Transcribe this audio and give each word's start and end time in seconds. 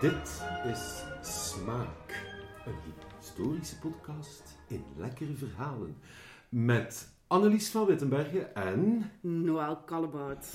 Dit 0.00 0.42
is 0.72 1.04
Smaak, 1.22 2.24
een 2.66 2.92
historische 3.18 3.78
podcast 3.78 4.58
in 4.68 4.84
lekkere 4.96 5.34
verhalen. 5.34 5.96
Met 6.48 7.08
Annelies 7.26 7.68
van 7.68 7.86
Wittenbergen 7.86 8.54
en... 8.54 9.10
Noël 9.20 9.76
Kallebout. 9.76 10.46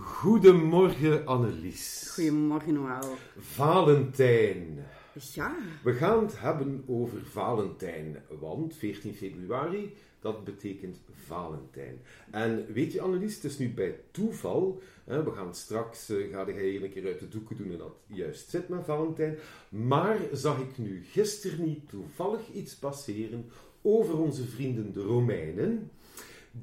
Goedemorgen 0.00 1.26
Annelies. 1.26 2.10
Goedemorgen 2.14 2.72
Noël. 2.72 3.16
Valentijn. 3.38 4.84
Ja. 5.32 5.56
We 5.82 5.92
gaan 5.92 6.22
het 6.22 6.40
hebben 6.40 6.84
over 6.86 7.18
Valentijn, 7.24 8.22
want 8.40 8.74
14 8.74 9.14
februari, 9.14 9.94
dat 10.20 10.44
betekent 10.44 11.00
Valentijn. 11.26 12.00
En 12.30 12.66
weet 12.72 12.92
je 12.92 13.00
Annelies, 13.00 13.34
het 13.34 13.44
is 13.44 13.58
nu 13.58 13.72
bij 13.74 14.00
toeval, 14.10 14.82
hè, 15.04 15.24
we 15.24 15.30
gaan 15.30 15.54
straks, 15.54 16.10
uh, 16.10 16.32
ga 16.32 16.46
jij 16.46 16.82
een 16.82 16.90
keer 16.90 17.06
uit 17.06 17.18
de 17.18 17.28
doeken 17.28 17.56
doen 17.56 17.70
en 17.70 17.78
dat 17.78 17.94
juist 18.06 18.50
zit 18.50 18.68
met 18.68 18.84
Valentijn, 18.84 19.38
maar 19.68 20.18
zag 20.32 20.60
ik 20.60 20.78
nu 20.78 21.04
gisteren 21.10 21.64
niet 21.64 21.88
toevallig 21.88 22.40
iets 22.52 22.74
passeren 22.74 23.50
over 23.82 24.18
onze 24.18 24.44
vrienden 24.44 24.92
de 24.92 25.02
Romeinen, 25.02 25.90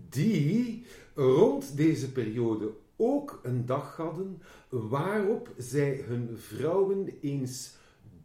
die 0.10 0.86
rond 1.14 1.78
deze 1.78 2.12
periode 2.12 2.72
ook 2.96 3.40
een 3.44 3.66
dag 3.66 3.96
hadden 3.96 4.42
waarop 4.70 5.50
zij 5.58 6.04
hun 6.08 6.38
vrouwen 6.38 7.18
eens 7.22 7.76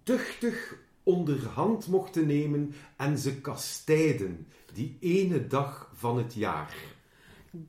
duchtig 0.03 0.77
onderhand 1.03 1.89
mochten 1.89 2.27
nemen 2.27 2.75
en 2.97 3.19
ze 3.19 3.41
kastijden 3.41 4.47
die 4.73 4.97
ene 5.01 5.47
dag 5.47 5.91
van 5.95 6.19
het 6.19 6.35
jaar. 6.35 6.75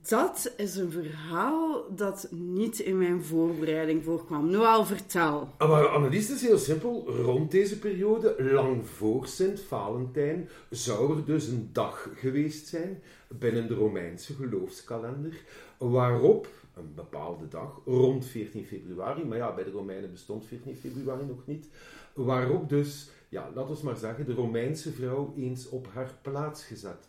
Dat 0.08 0.52
is 0.56 0.76
een 0.76 0.90
verhaal 0.90 1.86
dat 1.96 2.28
niet 2.30 2.78
in 2.78 2.98
mijn 2.98 3.22
voorbereiding 3.22 4.04
voorkwam. 4.04 4.50
Noël, 4.50 4.84
vertel. 4.84 5.48
Ah, 5.56 5.70
maar 5.70 5.86
Annelies, 5.86 6.30
is 6.30 6.42
heel 6.42 6.58
simpel. 6.58 7.04
Rond 7.06 7.50
deze 7.50 7.78
periode, 7.78 8.36
lang 8.52 8.86
voor 8.86 9.26
Sint 9.26 9.60
Valentijn, 9.60 10.48
zou 10.70 11.16
er 11.16 11.24
dus 11.24 11.46
een 11.46 11.68
dag 11.72 12.08
geweest 12.14 12.66
zijn 12.66 13.02
binnen 13.28 13.68
de 13.68 13.74
Romeinse 13.74 14.34
geloofskalender, 14.34 15.40
waarop 15.78 16.48
een 16.74 16.92
bepaalde 16.94 17.48
dag, 17.48 17.80
rond 17.84 18.26
14 18.26 18.64
februari, 18.64 19.24
maar 19.24 19.38
ja, 19.38 19.54
bij 19.54 19.64
de 19.64 19.70
Romeinen 19.70 20.10
bestond 20.10 20.46
14 20.46 20.76
februari 20.76 21.24
nog 21.26 21.46
niet, 21.46 21.68
waarop 22.14 22.68
dus, 22.68 23.08
ja, 23.34 23.50
laten 23.54 23.74
we 23.74 23.84
maar 23.84 23.96
zeggen, 23.96 24.26
de 24.26 24.34
Romeinse 24.34 24.92
vrouw 24.92 25.34
eens 25.36 25.68
op 25.68 25.88
haar 25.92 26.18
plaats 26.22 26.64
gezet 26.64 27.08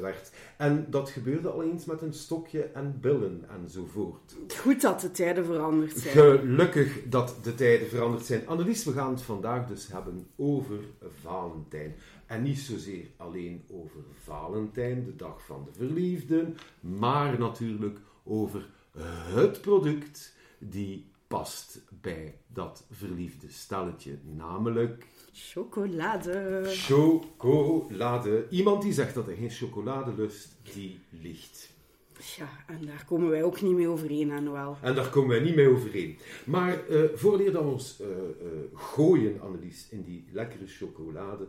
werd. 0.00 0.30
En 0.56 0.86
dat 0.90 1.10
gebeurde 1.10 1.48
al 1.48 1.62
eens 1.62 1.84
met 1.84 2.02
een 2.02 2.12
stokje 2.12 2.62
en 2.62 2.98
billen 3.00 3.44
enzovoort. 3.62 4.36
Goed 4.60 4.80
dat 4.80 5.00
de 5.00 5.10
tijden 5.10 5.44
veranderd 5.44 5.98
zijn. 5.98 6.14
Gelukkig 6.14 7.02
dat 7.08 7.36
de 7.42 7.54
tijden 7.54 7.88
veranderd 7.88 8.26
zijn. 8.26 8.46
Annelies, 8.46 8.84
we 8.84 8.92
gaan 8.92 9.10
het 9.10 9.22
vandaag 9.22 9.66
dus 9.66 9.88
hebben 9.88 10.26
over 10.36 10.78
Valentijn. 11.22 11.94
En 12.26 12.42
niet 12.42 12.58
zozeer 12.58 13.06
alleen 13.16 13.64
over 13.70 14.00
Valentijn, 14.22 15.04
de 15.04 15.16
dag 15.16 15.44
van 15.44 15.64
de 15.64 15.72
verliefden, 15.72 16.56
maar 16.80 17.38
natuurlijk 17.38 17.98
over 18.24 18.68
het 19.34 19.60
product 19.60 20.34
die 20.58 21.10
past 21.26 21.80
bij 22.00 22.34
dat 22.46 22.84
verliefde 22.90 23.50
stelletje, 23.50 24.18
namelijk... 24.36 25.06
Chocolade. 25.38 26.62
Chocolade. 26.66 28.46
Iemand 28.50 28.82
die 28.82 28.92
zegt 28.92 29.14
dat 29.14 29.26
hij 29.26 29.34
geen 29.34 29.50
chocolade 29.50 30.12
lust, 30.16 30.56
die 30.74 30.98
liegt. 31.10 31.70
Ja, 32.36 32.48
en 32.66 32.86
daar 32.86 33.04
komen 33.06 33.30
wij 33.30 33.42
ook 33.42 33.60
niet 33.60 33.74
mee 33.74 33.88
overeen, 33.88 34.44
Noël. 34.44 34.76
En 34.80 34.94
daar 34.94 35.08
komen 35.08 35.28
wij 35.28 35.40
niet 35.40 35.54
mee 35.54 35.68
overeen. 35.68 36.18
Maar 36.44 36.88
uh, 36.90 37.02
voordat 37.14 37.52
we 37.52 37.58
ons 37.58 38.00
uh, 38.00 38.06
uh, 38.08 38.14
gooien, 38.74 39.40
Annelies, 39.40 39.86
in 39.90 40.02
die 40.02 40.24
lekkere 40.32 40.66
chocolade, 40.66 41.46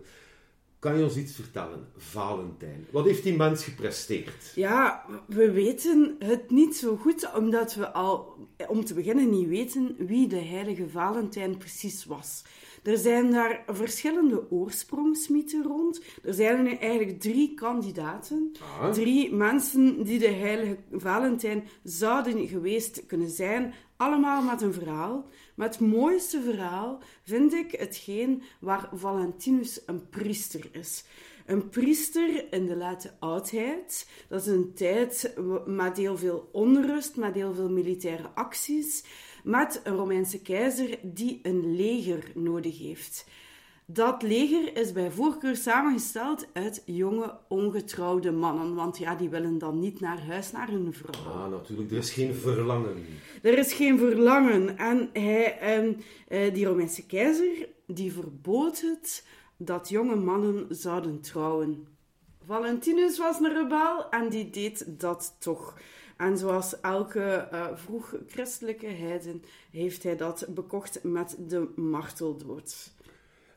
kan 0.79 0.97
je 0.97 1.03
ons 1.03 1.16
iets 1.16 1.35
vertellen, 1.35 1.88
Valentijn? 1.97 2.88
Wat 2.91 3.06
heeft 3.06 3.23
die 3.23 3.35
mens 3.35 3.63
gepresteerd? 3.63 4.51
Ja, 4.56 5.06
we 5.28 5.51
weten 5.51 6.16
het 6.19 6.50
niet 6.50 6.75
zo 6.75 6.95
goed, 6.95 7.34
omdat 7.35 7.75
we 7.75 7.91
al, 7.91 8.35
om 8.67 8.85
te 8.85 8.94
beginnen, 8.94 9.29
niet 9.29 9.47
weten 9.47 9.95
wie 9.97 10.28
de 10.28 10.41
heilige 10.41 10.90
Valentijn 10.90 11.57
precies 11.57 12.06
was. 12.06 12.44
Er 12.84 12.97
zijn 12.97 13.31
daar 13.31 13.63
verschillende 13.67 14.51
oorsprongsmythen 14.51 15.63
rond. 15.63 16.01
Er 16.23 16.34
zijn 16.34 16.79
eigenlijk 16.79 17.19
drie 17.19 17.53
kandidaten. 17.53 18.51
Ah. 18.81 18.91
Drie 18.91 19.34
mensen 19.34 20.03
die 20.03 20.19
de 20.19 20.31
heilige 20.31 20.78
Valentijn 20.91 21.67
zouden 21.84 22.47
geweest 22.47 23.06
kunnen 23.06 23.29
zijn. 23.29 23.73
Allemaal 23.97 24.41
met 24.41 24.61
een 24.61 24.73
verhaal. 24.73 25.28
Maar 25.59 25.68
het 25.68 25.80
mooiste 25.80 26.42
verhaal 26.42 27.00
vind 27.24 27.53
ik 27.53 27.72
hetgeen 27.72 28.44
waar 28.59 28.90
Valentinus 28.94 29.81
een 29.86 30.09
priester 30.09 30.70
is. 30.72 31.03
Een 31.46 31.70
priester 31.70 32.53
in 32.53 32.66
de 32.66 32.75
late 32.75 33.12
oudheid. 33.20 34.09
Dat 34.28 34.42
is 34.42 34.47
een 34.47 34.74
tijd 34.74 35.34
met 35.66 35.97
heel 35.97 36.18
veel 36.18 36.50
onrust, 36.52 37.16
met 37.16 37.36
heel 37.36 37.53
veel 37.53 37.70
militaire 37.70 38.30
acties. 38.34 39.03
Met 39.44 39.81
een 39.84 39.96
Romeinse 39.96 40.42
keizer 40.42 41.00
die 41.02 41.40
een 41.44 41.76
leger 41.76 42.31
nodig 42.36 42.78
heeft. 42.78 43.26
Dat 43.92 44.22
leger 44.22 44.78
is 44.78 44.92
bij 44.92 45.12
voorkeur 45.12 45.56
samengesteld 45.56 46.48
uit 46.54 46.82
jonge, 46.86 47.38
ongetrouwde 47.48 48.32
mannen. 48.32 48.76
Want 48.76 48.98
ja, 48.98 49.16
die 49.16 49.30
willen 49.30 49.58
dan 49.58 49.80
niet 49.80 50.00
naar 50.00 50.26
huis, 50.26 50.52
naar 50.52 50.70
hun 50.70 50.94
vrouw. 50.94 51.32
Ah, 51.32 51.50
natuurlijk. 51.52 51.92
Er 51.92 51.98
is 51.98 52.12
geen 52.12 52.34
verlangen. 52.34 53.06
Er 53.42 53.58
is 53.58 53.74
geen 53.74 53.98
verlangen. 53.98 54.78
En 54.78 55.10
hij, 55.14 55.58
eh, 56.28 56.54
die 56.54 56.66
Romeinse 56.66 57.06
keizer, 57.06 57.70
die 57.86 58.14
verbood 58.14 58.82
het 58.82 59.26
dat 59.58 59.90
jonge 59.90 60.16
mannen 60.16 60.66
zouden 60.70 61.22
trouwen. 61.22 61.88
Valentinus 62.46 63.18
was 63.18 63.40
een 63.40 63.54
rebel 63.54 64.10
en 64.10 64.30
die 64.30 64.50
deed 64.50 65.00
dat 65.00 65.36
toch. 65.40 65.78
En 66.18 66.38
zoals 66.38 66.80
elke 66.80 67.48
uh, 67.54 67.68
vroeg 67.74 68.16
christelijke 68.28 68.88
heiden 68.88 69.44
heeft 69.72 70.04
hij 70.04 70.16
dat 70.16 70.46
bekocht 70.50 71.04
met 71.04 71.36
de 71.48 71.68
marteldood. 71.76 72.98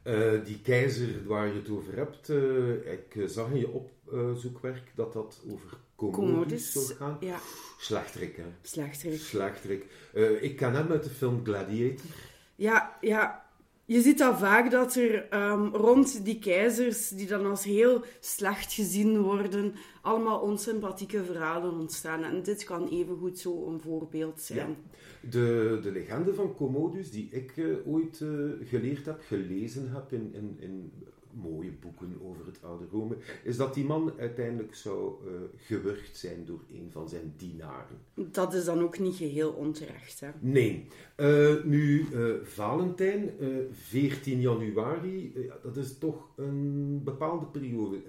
Uh, 0.05 0.45
die 0.45 0.61
keizer 0.61 1.27
waar 1.27 1.47
je 1.47 1.55
het 1.55 1.71
over 1.71 1.97
hebt, 1.97 2.29
uh, 2.29 2.93
ik 2.93 3.25
zag 3.27 3.51
in 3.51 3.59
je 3.59 3.69
opzoekwerk 3.69 4.93
dat 4.95 5.13
dat 5.13 5.41
over 5.51 5.79
Commodus, 5.97 6.73
zou 6.73 6.85
gaan. 6.85 7.17
Ja. 7.21 7.39
Slechterik, 7.79 8.37
hè? 8.37 8.45
Slechterik. 8.63 9.21
Slechterik. 9.21 9.87
Uh, 10.15 10.43
ik 10.43 10.57
ken 10.57 10.75
hem 10.75 10.91
uit 10.91 11.03
de 11.03 11.11
film 11.11 11.45
Gladiator. 11.45 12.11
Ja, 12.55 12.97
ja. 13.01 13.47
Je 13.85 14.01
ziet 14.01 14.23
al 14.23 14.37
vaak 14.37 14.71
dat 14.71 14.95
er 14.95 15.35
um, 15.35 15.75
rond 15.75 16.25
die 16.25 16.39
keizers, 16.39 17.09
die 17.09 17.27
dan 17.27 17.47
als 17.47 17.65
heel 17.65 18.05
slecht 18.21 18.73
gezien 18.73 19.21
worden, 19.21 19.75
allemaal 20.03 20.41
onsympathieke 20.41 21.25
verhalen 21.25 21.79
ontstaan. 21.79 22.23
En 22.23 22.43
dit 22.43 22.65
kan 22.65 22.89
evengoed 22.89 23.39
zo 23.39 23.67
een 23.67 23.81
voorbeeld 23.81 24.41
zijn. 24.41 24.69
Ja. 24.69 25.31
De, 25.31 25.79
de 25.83 25.91
legende 25.91 26.35
van 26.35 26.55
Commodus, 26.55 27.11
die 27.11 27.29
ik 27.31 27.57
uh, 27.57 27.77
ooit 27.87 28.21
uh, 28.21 28.51
geleerd 28.69 29.07
heb, 29.07 29.21
gelezen 29.27 29.91
heb 29.91 30.13
in, 30.13 30.35
in, 30.35 30.57
in 30.59 30.93
mooie 31.35 31.71
boeken 31.81 32.19
over 32.23 32.47
het 32.47 32.59
oude 32.63 32.85
Rome, 32.91 33.17
is 33.45 33.57
dat 33.57 33.75
die 33.75 33.85
man 33.85 34.13
uiteindelijk 34.19 34.75
zou 34.75 35.15
uh, 35.27 35.33
gewurgd 35.57 36.17
zijn 36.17 36.45
door 36.45 36.61
een 36.73 36.89
van 36.91 37.09
zijn 37.09 37.35
dienaren. 37.37 37.99
Dat 38.15 38.55
is 38.55 38.65
dan 38.65 38.83
ook 38.83 38.99
niet 38.99 39.17
geheel 39.17 39.51
onterecht, 39.51 40.21
hè? 40.21 40.29
Nee. 40.41 40.87
Uh, 41.17 41.65
nu, 41.65 42.07
uh, 42.13 42.35
Valentijn, 42.43 43.31
14 43.71 44.41
januari, 44.41 45.51
dat 45.63 45.77
is 45.77 45.99
toch 45.99 46.29
een 46.37 47.01
bepaalde 47.05 47.47
periode. 47.47 48.01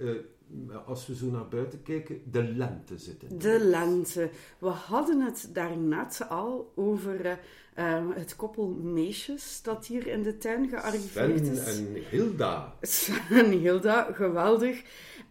als 0.86 1.08
we 1.08 1.16
zo 1.16 1.26
naar 1.26 1.48
buiten 1.48 1.84
kijken, 1.84 2.22
de 2.32 2.44
lente 2.44 2.98
zitten. 2.98 3.40
De 3.40 3.60
lente. 3.60 4.30
We 4.58 4.68
hadden 4.68 5.22
het 5.22 5.50
daarnet 5.54 6.26
al 6.30 6.72
over 6.76 7.40
uh, 7.80 8.04
het 8.14 8.36
koppel 8.36 8.68
meisjes 8.68 9.62
dat 9.62 9.86
hier 9.86 10.08
in 10.08 10.24
de 10.24 10.38
tuin 10.38 10.70
gearriveerd 10.70 11.46
Sven 11.46 11.52
is. 11.52 11.78
en 11.78 12.04
Hilda. 12.10 12.76
Sven 12.82 13.30
en 13.30 13.52
Hilda, 13.52 14.08
geweldig. 14.14 14.82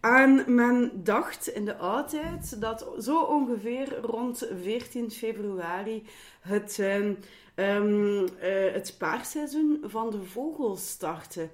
En 0.01 0.55
men 0.55 0.91
dacht 1.03 1.47
in 1.47 1.65
de 1.65 1.75
oudheid 1.75 2.61
dat 2.61 2.87
zo 2.99 3.21
ongeveer 3.21 3.99
rond 4.01 4.47
14 4.61 5.11
februari 5.11 6.03
het, 6.39 6.77
uh, 6.79 6.95
um, 6.95 7.17
uh, 7.55 8.27
het 8.73 8.95
paarseizoen 8.97 9.83
van 9.83 10.09
de 10.09 10.23
vogels 10.23 10.89
startte. 10.89 11.49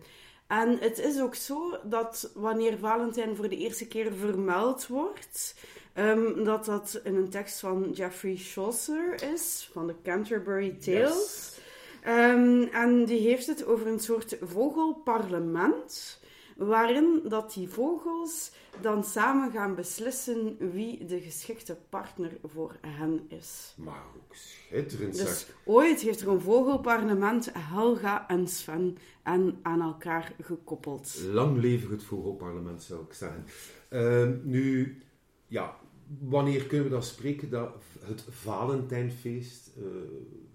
En 0.47 0.77
het 0.79 0.99
is 0.99 1.21
ook 1.21 1.35
zo 1.35 1.77
dat 1.83 2.31
wanneer 2.35 2.77
Valentijn 2.77 3.35
voor 3.35 3.49
de 3.49 3.57
eerste 3.57 3.87
keer 3.87 4.13
vermeld 4.13 4.87
wordt, 4.87 5.55
um, 5.99 6.43
dat 6.43 6.65
dat 6.65 7.01
in 7.03 7.15
een 7.15 7.29
tekst 7.29 7.59
van 7.59 7.91
Geoffrey 7.93 8.35
Chaucer 8.35 9.23
is, 9.33 9.69
van 9.71 9.87
de 9.87 9.95
Canterbury 10.03 10.69
Tales. 10.79 11.09
Yes. 11.09 11.59
Um, 12.07 12.63
en 12.63 13.05
die 13.05 13.19
heeft 13.19 13.47
het 13.47 13.65
over 13.65 13.87
een 13.87 13.99
soort 13.99 14.37
vogelparlement 14.41 16.19
waarin 16.59 17.21
dat 17.27 17.53
die 17.53 17.69
vogels 17.69 18.51
dan 18.81 19.03
samen 19.03 19.51
gaan 19.51 19.75
beslissen 19.75 20.57
wie 20.71 21.05
de 21.05 21.19
geschikte 21.21 21.77
partner 21.89 22.31
voor 22.43 22.75
hen 22.81 23.25
is. 23.27 23.73
Maar 23.77 24.03
ook 24.15 24.35
schitterend 24.35 25.17
Dus 25.17 25.39
zeg. 25.39 25.55
ooit 25.65 26.01
heeft 26.01 26.21
er 26.21 26.27
een 26.27 26.41
vogelparlement 26.41 27.49
Helga 27.53 28.27
en 28.27 28.47
Sven 28.47 28.97
en 29.23 29.59
aan 29.61 29.81
elkaar 29.81 30.33
gekoppeld. 30.41 31.21
Lang 31.31 31.57
leven 31.57 31.91
het 31.91 32.03
vogelparlement, 32.03 32.83
zou 32.83 33.01
ik 33.01 33.13
zeggen. 33.13 33.45
Ehm, 33.89 34.37
nu, 34.43 34.97
ja, 35.47 35.77
wanneer 36.19 36.63
kunnen 36.65 36.85
we 36.85 36.91
dan 36.93 37.03
spreken 37.03 37.49
dat 37.49 37.69
het 37.99 38.23
Valentijnfeest, 38.29 39.71
eh 39.77 39.83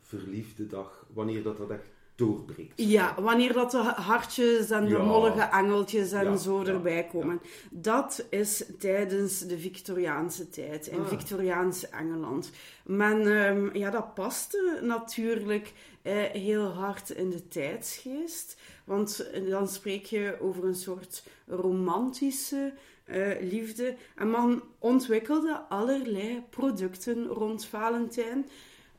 verliefde 0.01 0.67
dag, 0.67 1.06
wanneer 1.12 1.43
dat, 1.43 1.56
dat 1.56 1.71
echt 1.71 1.89
doorbreekt? 2.15 2.73
Ja, 2.77 3.15
wanneer 3.23 3.53
dat 3.53 3.71
de 3.71 3.77
hartjes 3.83 4.71
en 4.71 4.85
de 4.85 4.91
Ja. 4.91 5.03
mollige 5.03 5.41
engeltjes 5.43 6.12
en 6.12 6.25
Ja, 6.25 6.37
zo 6.37 6.62
ja, 6.62 6.67
erbij 6.69 7.05
komen. 7.12 7.41
Dat 7.71 8.27
is 8.31 8.65
tijdens 8.79 9.41
de 9.41 9.59
Victoriaanse 9.59 10.49
tijd, 10.49 10.87
in 10.87 10.99
Ah. 11.01 11.06
Victoriaans 11.09 11.89
Engeland. 11.91 12.51
Men, 12.85 13.27
ehm, 13.27 13.77
ja, 13.77 13.91
dat 13.91 14.15
paste 14.15 14.81
natuurlijk 14.83 15.73
eh, 16.03 16.23
heel 16.23 16.65
hard 16.67 17.11
in 17.11 17.31
de 17.31 17.49
tijdsgeest. 17.49 18.56
Want 18.85 19.31
eh, 19.33 19.51
dan 19.51 19.69
spreek 19.69 20.05
je 20.05 20.37
over 20.41 20.65
een 20.65 20.75
soort 20.75 21.25
romantische 21.47 22.73
eh, 23.05 23.41
liefde. 23.41 23.97
En 24.15 24.31
men 24.31 24.62
ontwikkelde 24.79 25.65
allerlei 25.69 26.43
producten 26.51 27.27
rond 27.27 27.67
Valentijn. 27.67 28.47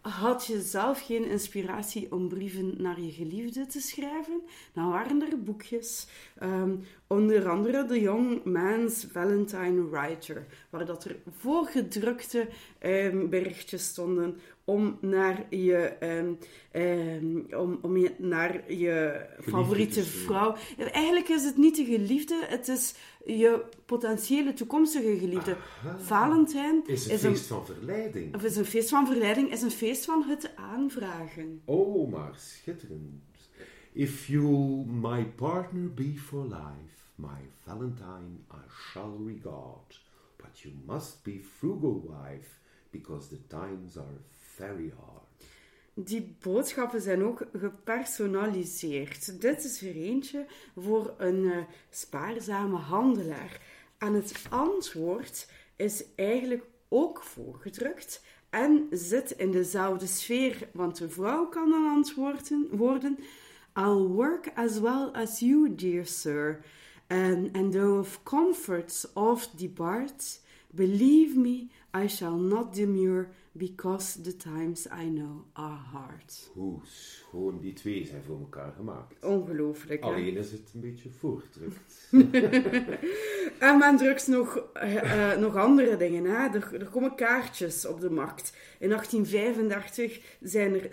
Had 0.01 0.45
je 0.45 0.61
zelf 0.61 1.05
geen 1.05 1.25
inspiratie 1.25 2.11
om 2.11 2.27
brieven 2.27 2.73
naar 2.77 3.01
je 3.01 3.11
geliefde 3.11 3.65
te 3.65 3.79
schrijven, 3.79 4.41
dan 4.73 4.89
waren 4.89 5.31
er 5.31 5.43
boekjes. 5.43 6.07
Ehm, 6.39 6.75
onder 7.07 7.49
andere 7.49 7.85
de 7.85 8.01
Young 8.01 8.43
Man's 8.43 9.05
Valentine 9.11 9.89
Writer, 9.89 10.45
waar 10.69 10.85
dat 10.85 11.05
er 11.05 11.15
voorgedrukte 11.37 12.47
ehm, 12.79 13.29
berichtjes 13.29 13.87
stonden 13.87 14.39
om 14.65 14.97
naar 15.01 15.55
je, 15.55 15.77
ehm, 15.77 16.33
ehm, 16.71 17.61
om, 17.61 17.79
om 17.81 17.97
je, 17.97 18.15
naar 18.17 18.73
je 18.73 19.25
favoriete 19.41 20.03
vrouw. 20.03 20.55
Eigenlijk 20.77 21.29
is 21.29 21.43
het 21.43 21.57
niet 21.57 21.75
de 21.75 21.85
geliefde, 21.85 22.45
het 22.47 22.67
is 22.67 22.95
je 23.25 23.65
potentiële 23.85 24.53
toekomstige 24.53 25.17
geliefde. 25.17 25.57
Valentijn 25.97 26.83
Is 26.87 27.09
een 27.09 27.19
feest 27.19 27.47
van 27.47 27.65
verleiding. 27.65 28.35
of 28.35 28.43
is 28.43 28.55
een 28.55 28.65
feest 28.65 28.89
van 28.89 29.07
verleiding, 29.07 29.51
is 29.51 29.61
een 29.61 29.71
feest 29.71 30.05
van 30.05 30.23
het 30.23 30.55
aanvragen. 30.55 31.61
Oh, 31.65 32.11
maar 32.11 32.33
schitterend. 32.35 33.23
If 33.93 34.27
you 34.27 34.45
my 34.85 35.25
partner 35.25 35.93
be 35.93 36.13
for 36.17 36.43
life, 36.43 36.95
my 37.15 37.49
Valentine 37.65 38.43
I 38.51 38.67
shall 38.69 39.17
regard. 39.25 40.03
But 40.37 40.59
you 40.61 40.73
must 40.85 41.23
be 41.23 41.41
frugal 41.57 42.01
wife, 42.07 42.59
because 42.91 43.29
the 43.29 43.47
times 43.47 43.97
are 43.97 44.19
very 44.55 44.93
hard. 44.97 45.15
Die 45.93 46.35
boodschappen 46.41 47.01
zijn 47.01 47.23
ook 47.23 47.45
gepersonaliseerd. 47.53 49.41
Dit 49.41 49.63
is 49.63 49.81
er 49.81 49.95
eentje 49.95 50.45
voor 50.75 51.13
een 51.17 51.51
eh, 51.51 51.57
spaarzame 51.89 52.77
handelaar. 52.77 53.61
En 53.97 54.13
het 54.13 54.45
antwoord 54.49 55.47
is 55.75 56.03
eigenlijk 56.15 56.63
ook 56.87 57.23
voorgedrukt 57.23 58.21
en 58.49 58.87
zit 58.91 59.31
in 59.31 59.51
dezelfde 59.51 60.07
sfeer, 60.07 60.69
want 60.73 60.97
de 60.97 61.09
vrouw 61.09 61.47
kan 61.47 61.69
dan 61.69 61.87
antwoorden 61.87 62.67
worden: 62.71 63.17
I'll 63.73 64.07
work 64.07 64.51
as 64.55 64.79
well 64.79 65.09
as 65.13 65.39
you, 65.39 65.75
dear 65.75 66.05
sir. 66.05 66.61
And, 67.07 67.55
and 67.55 67.71
though 67.71 67.99
of 67.99 68.23
comforts 68.23 69.13
oft 69.13 69.59
depart, 69.59 70.41
believe 70.71 71.37
me, 71.39 71.67
I 72.03 72.07
shall 72.07 72.37
not 72.37 72.75
demur, 72.75 73.29
because 73.57 74.21
the 74.21 74.35
times 74.35 74.87
I 74.87 75.09
know 75.09 75.45
are 75.53 75.79
hard. 75.91 76.49
Hoe 76.53 76.79
schoon 76.83 77.59
die 77.59 77.73
twee 77.73 78.05
zijn 78.05 78.23
voor 78.23 78.39
elkaar 78.39 78.73
gemaakt. 78.75 79.23
Ongelooflijk. 79.23 80.03
hè? 80.03 80.09
Alleen 80.09 80.37
is 80.37 80.51
het 80.51 80.71
een 80.73 80.81
beetje 80.81 81.09
voortdrukt. 81.09 82.07
En 83.59 83.77
men 83.77 83.97
drukt 83.97 84.27
nog, 84.27 84.63
eh, 84.73 85.31
eh, 85.31 85.39
nog 85.39 85.55
andere 85.55 85.97
dingen. 85.97 86.25
Hè? 86.25 86.47
Er, 86.47 86.73
er 86.79 86.89
komen 86.89 87.15
kaartjes 87.15 87.85
op 87.85 87.99
de 87.99 88.09
markt. 88.09 88.53
In 88.79 88.89
1835 88.89 90.37
zijn 90.41 90.73
er 90.73 90.89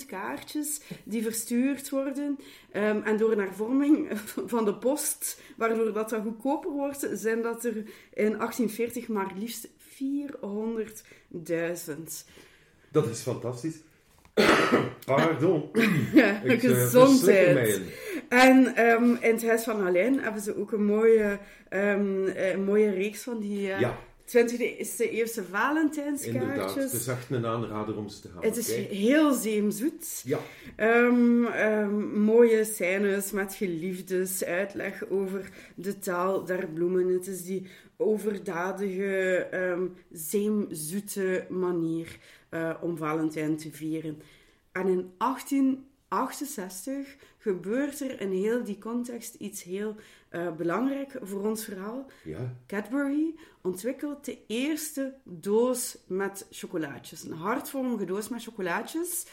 60.000 0.00 0.06
kaartjes 0.06 0.80
die 1.04 1.22
verstuurd 1.22 1.90
worden. 1.90 2.38
Ehm, 2.72 3.00
en 3.02 3.16
door 3.16 3.32
een 3.32 3.38
hervorming 3.38 4.08
van 4.46 4.64
de 4.64 4.74
post, 4.74 5.40
waardoor 5.56 5.92
dat 5.92 6.10
dan 6.10 6.22
goedkoper 6.22 6.70
wordt, 6.70 7.08
zijn 7.12 7.42
dat 7.42 7.64
er 7.64 7.76
in 8.12 8.36
1840 8.36 9.08
maar 9.08 9.32
liefst 9.36 9.68
400.000. 10.02 10.04
Dat 12.90 13.08
is 13.08 13.20
fantastisch. 13.20 13.76
Pardon. 15.06 15.70
Ja, 16.14 16.40
Ik, 16.42 16.60
gezondheid. 16.60 17.80
En 18.28 18.74
ehm, 18.76 19.04
in 19.20 19.32
het 19.32 19.46
Huis 19.46 19.62
van 19.64 19.86
Alain 19.86 20.20
hebben 20.20 20.42
ze 20.42 20.56
ook 20.56 20.72
een 20.72 20.84
mooie, 20.84 21.38
ehm, 21.68 22.26
eh, 22.26 22.52
een 22.52 22.64
mooie 22.64 22.90
reeks 22.90 23.22
van 23.22 23.40
die 23.40 23.72
eh, 23.72 23.80
Ja, 23.80 23.98
20e 24.28 24.60
eeuwse 24.78 25.08
inderdaad. 25.08 25.44
Valentijnskaartjes. 25.50 26.92
Het 26.92 27.00
is 27.00 27.06
echt 27.06 27.30
een 27.30 27.46
aanrader 27.46 27.96
om 27.96 28.08
ze 28.08 28.20
te 28.20 28.28
gaan 28.28 28.42
Het 28.42 28.56
is 28.56 28.74
heel 28.74 29.32
zeemzoet. 29.32 30.22
Ja, 30.24 30.38
Ehm, 30.76 31.44
ehm, 31.44 32.20
mooie 32.20 32.64
scènes 32.64 33.30
met 33.30 33.54
geliefdes, 33.54 34.44
uitleg 34.44 35.08
over 35.10 35.50
de 35.74 35.98
taal 35.98 36.44
der 36.44 36.68
bloemen. 36.68 37.08
Het 37.08 37.26
is 37.26 37.44
die 37.44 37.66
overdadige, 37.96 39.46
ehm, 39.50 39.86
zeemzoete 40.10 41.46
manier 41.48 42.18
eh, 42.48 42.74
om 42.80 42.96
Valentijn 42.96 43.56
te 43.56 43.70
vieren. 43.70 44.22
En 44.72 44.86
in 44.86 45.10
1868 45.18 47.16
gebeurt 47.38 48.00
er 48.00 48.20
in 48.20 48.30
heel 48.30 48.64
die 48.64 48.78
context 48.78 49.34
iets 49.34 49.62
heel 49.62 49.96
eh, 50.28 50.52
belangrijk 50.52 51.18
voor 51.22 51.46
ons 51.46 51.64
verhaal. 51.64 52.06
ja. 52.24 52.54
Cadbury 52.66 53.34
ontwikkelt 53.62 54.24
de 54.24 54.38
eerste 54.46 55.14
doos 55.24 55.98
met 56.06 56.46
chocolaatjes. 56.50 57.22
Een 57.22 57.32
hartvormige 57.32 58.04
doos 58.04 58.28
met 58.28 58.42
chocolaatjes. 58.42 59.26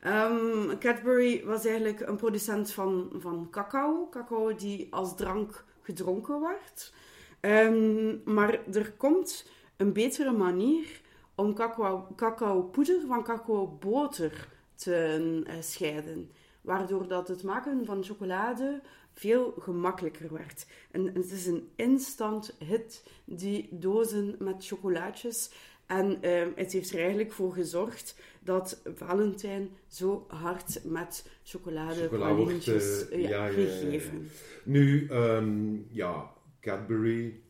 Ehm, 0.00 0.78
Cadbury 0.78 1.44
was 1.44 1.64
eigenlijk 1.64 2.00
een 2.00 2.16
producent 2.16 2.72
van, 2.72 3.10
van 3.18 3.48
cacao. 3.50 4.08
Cacao 4.10 4.54
die 4.54 4.86
als 4.90 5.16
drank 5.16 5.64
gedronken 5.82 6.40
werd. 6.40 6.92
Ehm, 7.40 8.32
maar 8.34 8.60
er 8.72 8.92
komt 8.92 9.46
een 9.76 9.92
betere 9.92 10.32
manier 10.32 11.00
om 11.34 11.54
cacao, 11.54 12.06
cacaopoeder 12.16 13.00
van 13.06 13.22
cacaoboter 13.22 14.48
te 14.74 15.42
eh, 15.46 15.54
scheiden. 15.60 16.30
Waardoor 16.60 17.08
dat 17.08 17.28
het 17.28 17.42
maken 17.42 17.84
van 17.84 18.04
chocolade 18.04 18.80
veel 19.12 19.54
gemakkelijker 19.58 20.32
werd. 20.32 20.66
En 20.90 21.06
het 21.14 21.30
is 21.30 21.46
een 21.46 21.68
instant 21.76 22.56
hit, 22.58 23.04
die 23.24 23.68
dozen 23.70 24.36
met 24.38 24.66
chocolaatjes. 24.66 25.50
En 25.86 26.22
eh, 26.22 26.46
het 26.54 26.72
heeft 26.72 26.92
er 26.92 26.98
eigenlijk 26.98 27.32
voor 27.32 27.52
gezorgd 27.52 28.16
dat 28.40 28.82
Valentijn 28.94 29.68
zo 29.86 30.24
hard 30.28 30.80
met 30.84 31.28
Chocola 31.44 32.34
wordt, 32.34 32.68
eh, 32.68 33.10
ja, 33.10 33.28
ja, 33.28 33.46
ja, 33.46 33.52
gegeven. 33.52 34.28
Nu, 34.64 35.06
ehm, 35.08 35.76
ja, 35.90 36.32
Cadbury. 36.60 37.40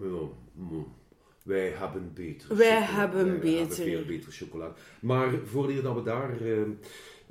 ja, 0.00 0.28
mm, 0.52 0.86
wij 1.42 1.68
hebben 1.68 2.10
beter. 2.14 2.56
Wij 2.56 2.66
chocolade. 2.66 2.92
hebben 2.92 3.26
Wij 3.26 3.38
beter. 3.38 3.84
veel 3.84 4.04
beter 4.04 4.32
chocolade. 4.32 4.74
Maar 5.00 5.38
voordat 5.44 5.82
dat 5.82 5.94
we 5.94 6.02
daar 6.02 6.40
ehm, 6.40 6.70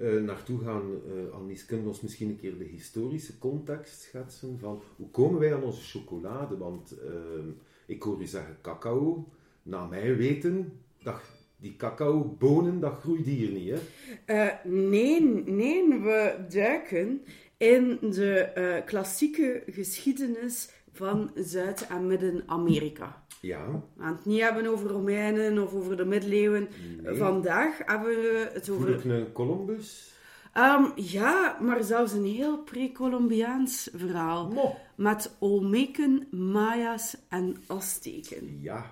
eh, 0.01 0.21
naartoe 0.21 0.59
gaan, 0.59 0.83
eh 1.07 1.33
Annelies, 1.33 1.65
kunnen 1.65 1.85
we 1.85 1.91
ons 1.91 2.01
misschien 2.01 2.29
een 2.29 2.39
keer 2.39 2.57
de 2.57 2.63
historische 2.63 3.37
context 3.37 4.01
schetsen 4.01 4.59
van 4.59 4.81
hoe 4.95 5.09
komen 5.09 5.39
wij 5.39 5.55
aan 5.55 5.63
onze 5.63 5.81
chocolade? 5.81 6.57
Want 6.57 6.91
ehm, 6.99 7.49
ik 7.85 8.03
hoor 8.03 8.21
u 8.21 8.25
zeggen 8.25 8.57
cacao. 8.61 9.27
Na 9.63 9.85
mijn 9.85 10.15
weten, 10.15 10.79
dat, 11.03 11.21
die 11.57 11.75
cacaobonen, 11.75 12.79
dat 12.79 12.93
groeit 12.99 13.25
hier 13.25 13.51
niet, 13.51 13.69
hè? 13.69 13.79
Eh, 14.25 14.53
nee, 14.63 15.21
nee, 15.45 15.87
we 15.87 16.45
duiken 16.49 17.21
in 17.57 17.97
de 18.01 18.39
eh, 18.39 18.85
klassieke 18.85 19.63
geschiedenis 19.67 20.69
van 20.91 21.31
Zuid- 21.35 21.87
en 21.87 22.07
Midden-Amerika. 22.07 23.23
Ja, 23.41 23.65
We 23.95 24.03
gaan 24.03 24.15
het 24.15 24.25
niet 24.25 24.41
hebben 24.41 24.65
over 24.65 24.89
Romeinen 24.89 25.63
of 25.63 25.73
over 25.73 25.97
de 25.97 26.05
middeleeuwen. 26.05 26.67
Nee. 27.01 27.15
Vandaag 27.15 27.77
hebben 27.85 28.09
we 28.09 28.49
het 28.53 28.65
voel 28.65 28.75
over... 28.75 28.89
ik 28.89 29.03
een 29.03 29.31
Columbus? 29.31 30.13
Ehm, 30.53 30.83
ja, 30.95 31.57
maar 31.61 31.83
zelfs 31.83 32.13
een 32.13 32.25
heel 32.25 32.57
pre-Columbiaans 32.57 33.89
verhaal. 33.95 34.47
Mo. 34.47 34.75
Met 34.95 35.35
Olmeken, 35.39 36.27
Maya's 36.31 37.17
en 37.29 37.55
Azteken. 37.67 38.57
Ja, 38.61 38.91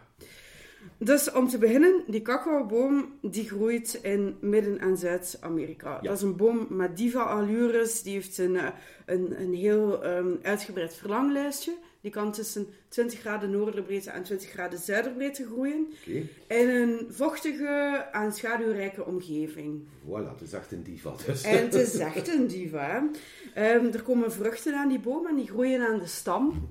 Dus 0.98 1.32
om 1.32 1.48
te 1.48 1.58
beginnen, 1.58 2.03
die 2.08 2.22
cacaoboom 2.22 3.13
die 3.22 3.48
groeit 3.50 4.00
in 4.01 4.38
Midden- 4.41 4.79
en 4.79 4.98
Zuid-Amerika. 4.98 6.00
Dat 6.01 6.15
is 6.15 6.22
een 6.22 6.36
boom 6.36 6.68
met 6.70 6.98
diva-allures. 6.98 8.01
Die 8.01 8.13
heeft 8.13 8.38
een, 8.38 8.56
eh, 8.56 8.68
een, 9.06 9.41
een 9.41 9.53
heel 9.53 10.06
um, 10.06 10.39
uitgebreid 10.41 10.94
verlanglijstje. 10.96 11.74
Die 12.01 12.12
kan 12.12 12.32
tussen 12.32 12.68
20 12.88 13.20
graden 13.20 13.50
noorderbreedte 13.51 14.10
en 14.10 14.24
20 14.24 14.50
graden 14.50 14.79
zuiderbreedte 14.79 15.46
groeien. 15.46 15.88
Oké. 16.01 16.12
In 16.60 16.70
een 16.70 17.08
vochtige 17.10 18.06
en 18.12 18.34
schaduwrijke 18.34 19.06
omgeving. 19.06 19.82
Voilà, 20.06 20.32
het 20.32 20.41
is 20.41 20.53
echt 20.53 20.72
een 20.72 20.84
diva. 20.84 21.13
Dus. 21.25 21.44
En 21.44 21.58
het 21.63 21.74
is 21.74 21.94
echt 22.15 22.27
een 22.27 22.48
diva. 22.48 23.10
Ehm, 23.53 23.86
er 23.86 24.01
komen 24.01 24.32
vruchten 24.32 24.75
aan 24.75 24.89
die 24.89 25.00
boom 25.00 25.27
en 25.27 25.36
die 25.36 25.48
groeien 25.48 25.82
aan 25.88 26.00
de 26.00 26.08
stam. 26.08 26.70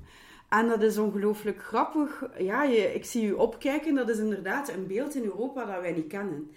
En 0.49 0.69
dat 0.69 0.83
is 0.83 0.99
ongelooflijk 0.99 1.63
grappig. 1.63 2.25
Ja, 2.39 2.63
je, 2.65 2.95
ik 2.95 3.05
zie 3.05 3.27
u 3.27 3.33
opkijken. 3.33 3.95
Dat 3.95 4.09
is 4.09 4.19
inderdaad 4.19 4.69
een 4.73 4.87
beeld 4.87 5.15
in 5.15 5.25
Europa 5.25 5.65
dat 5.65 5.81
wij 5.81 5.93
niet 5.93 6.07
kennen. 6.07 6.51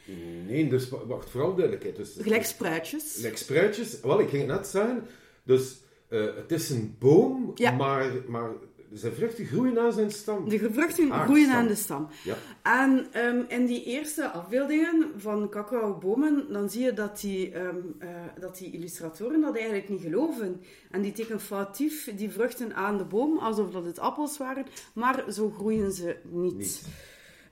Nee, 0.48 0.68
dus 0.70 0.90
wa- 0.90 1.06
wacht, 1.06 1.30
vooral 1.30 1.56
duidelijkheid. 1.56 1.96
Dus, 1.96 2.18
Gelijk 2.20 2.46
spruitjes. 2.46 3.13
Gelijk 3.16 3.38
spruitjes. 3.38 4.00
Wel, 4.01 4.20
ik 4.20 4.30
ging 4.30 4.48
het 4.48 4.51
net 4.58 4.68
zeggen. 4.68 5.04
Dus 5.44 5.82
eh, 6.12 6.36
het 6.36 6.51
is 6.51 6.70
een 6.70 6.96
boom, 7.00 7.51
Ja. 7.56 7.72
maar, 7.72 8.12
maar 8.27 8.50
zijn 8.94 9.13
vruchten 9.13 9.46
groeien 9.46 9.80
aan 9.80 9.94
zijn 9.94 10.12
stam. 10.12 10.50
De 10.50 10.70
vruchten 10.72 11.12
groeien 11.12 11.50
aan 11.50 11.68
de 11.68 11.75
stam. 11.75 12.08
Ja. 12.24 12.36
En 12.62 13.08
ehm, 13.12 13.41
in 13.48 13.65
die 13.65 13.84
eerste 13.84 14.30
afbeeldingen 14.30 15.12
van 15.18 15.50
cacaobomen, 15.50 16.46
dan 16.50 16.70
zie 16.70 16.82
je 16.84 16.94
dat 16.94 17.20
die, 17.22 17.51
ehm, 17.51 17.75
eh, 18.00 18.10
dat 18.39 18.58
die 18.58 18.72
illustratoren 18.72 19.41
dat 19.41 19.56
eigenlijk 19.56 19.89
niet 19.89 20.01
geloven. 20.01 20.62
En 20.91 21.01
die 21.01 21.12
tekenen 21.12 21.39
foutief 21.41 22.12
die 22.15 22.30
vruchten 22.32 22.75
aan 22.75 22.98
de 22.98 23.06
boom, 23.06 23.38
alsof 23.38 23.72
dat 23.72 23.86
het 23.86 24.00
appels 24.00 24.38
waren, 24.38 24.65
maar 24.94 25.24
zo 25.30 25.50
groeien 25.50 25.91
ze 25.91 26.15
niet. 26.30 26.58
Niet. 26.58 26.82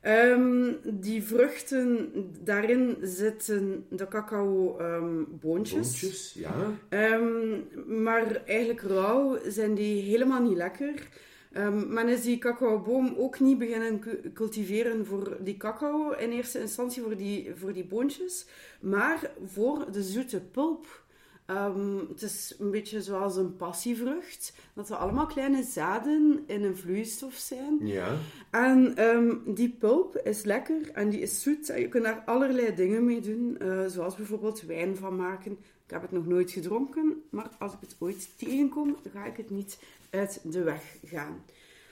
Ehm, 0.02 0.72
die 0.84 1.24
vruchten, 1.24 2.12
daarin 2.44 2.98
zitten 3.02 3.86
de 3.90 4.08
cacao-boontjes. 4.08 6.00
Boontjes, 6.02 6.34
ja. 6.34 6.54
Ehm, 6.90 8.04
maar 8.04 8.42
eigenlijk 8.46 8.82
rauw 8.82 9.38
zijn 9.48 9.74
die 9.76 10.02
helemaal 10.02 10.42
niet 10.42 10.58
lekker. 10.58 11.08
Ehm, 11.52 11.94
men 11.94 12.08
is 12.08 12.22
die 12.22 12.38
cacaoboom 12.38 13.16
ook 13.18 13.40
niet 13.40 13.58
beginnen 13.58 14.00
cu- 14.00 14.32
cultiveren 14.34 15.06
voor 15.06 15.38
die 15.40 15.58
cacao 15.58 16.12
in 16.12 16.32
eerste 16.32 16.60
instantie, 16.60 17.02
voor 17.02 17.16
die, 17.18 17.52
voor 17.56 17.74
die 17.74 17.86
boontjes, 17.86 18.46
maar 18.82 19.32
voor 19.46 19.92
de 19.92 20.04
zoete 20.04 20.42
pulp. 20.42 21.04
Ehm, 21.50 21.98
het 22.10 22.22
is 22.22 22.56
een 22.60 22.72
beetje 22.72 23.02
zoals 23.02 23.36
een 23.36 23.56
passievrucht, 23.56 24.54
dat 24.74 24.90
er 24.90 24.96
allemaal 24.96 25.26
kleine 25.26 25.64
zaden 25.64 26.44
in 26.46 26.64
een 26.64 26.78
vloeistof 26.78 27.34
zijn. 27.34 27.78
Ja. 27.82 28.18
En 28.50 28.96
ehm, 28.96 29.36
die 29.46 29.70
pulp 29.70 30.18
is 30.18 30.44
lekker 30.44 30.92
en 30.94 31.10
die 31.10 31.20
is 31.20 31.42
zoet. 31.42 31.70
En 31.70 31.80
je 31.80 31.88
kunt 31.88 32.04
daar 32.04 32.24
allerlei 32.26 32.76
dingen 32.76 33.06
mee 33.06 33.20
doen, 33.22 33.58
eh, 33.60 33.86
zoals 33.86 34.16
bijvoorbeeld 34.16 34.62
wijn 34.62 34.96
van 34.96 35.16
maken. 35.16 35.52
Ik 35.86 35.92
heb 35.92 36.02
het 36.02 36.12
nog 36.12 36.28
nooit 36.28 36.52
gedronken, 36.52 37.24
maar 37.30 37.50
als 37.60 37.74
ik 37.74 37.80
het 37.82 37.96
ooit 38.00 38.30
tegenkom, 38.38 38.98
ga 39.14 39.26
ik 39.26 39.38
het 39.38 39.50
niet 39.50 39.80
uit 40.10 40.42
de 40.44 40.64
weg 40.64 40.98
gaan. 41.04 41.44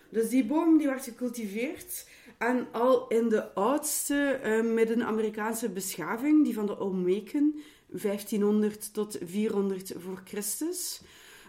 Dus 0.09 0.29
die 0.29 0.45
boom 0.45 0.77
die 0.77 0.87
werd 0.87 1.03
gecultiveerd 1.03 2.07
en 2.37 2.67
al 2.71 3.07
in 3.07 3.29
de 3.29 3.53
oudste 3.53 4.39
eh, 4.43 4.61
Midden-Amerikaanse 4.61 5.69
beschaving, 5.69 6.43
die 6.43 6.53
van 6.53 6.65
de 6.65 6.79
Olmeken, 6.79 7.55
1500 7.87 8.93
tot 8.93 9.17
400 9.21 9.93
voor 9.97 10.21
Christus, 10.25 11.01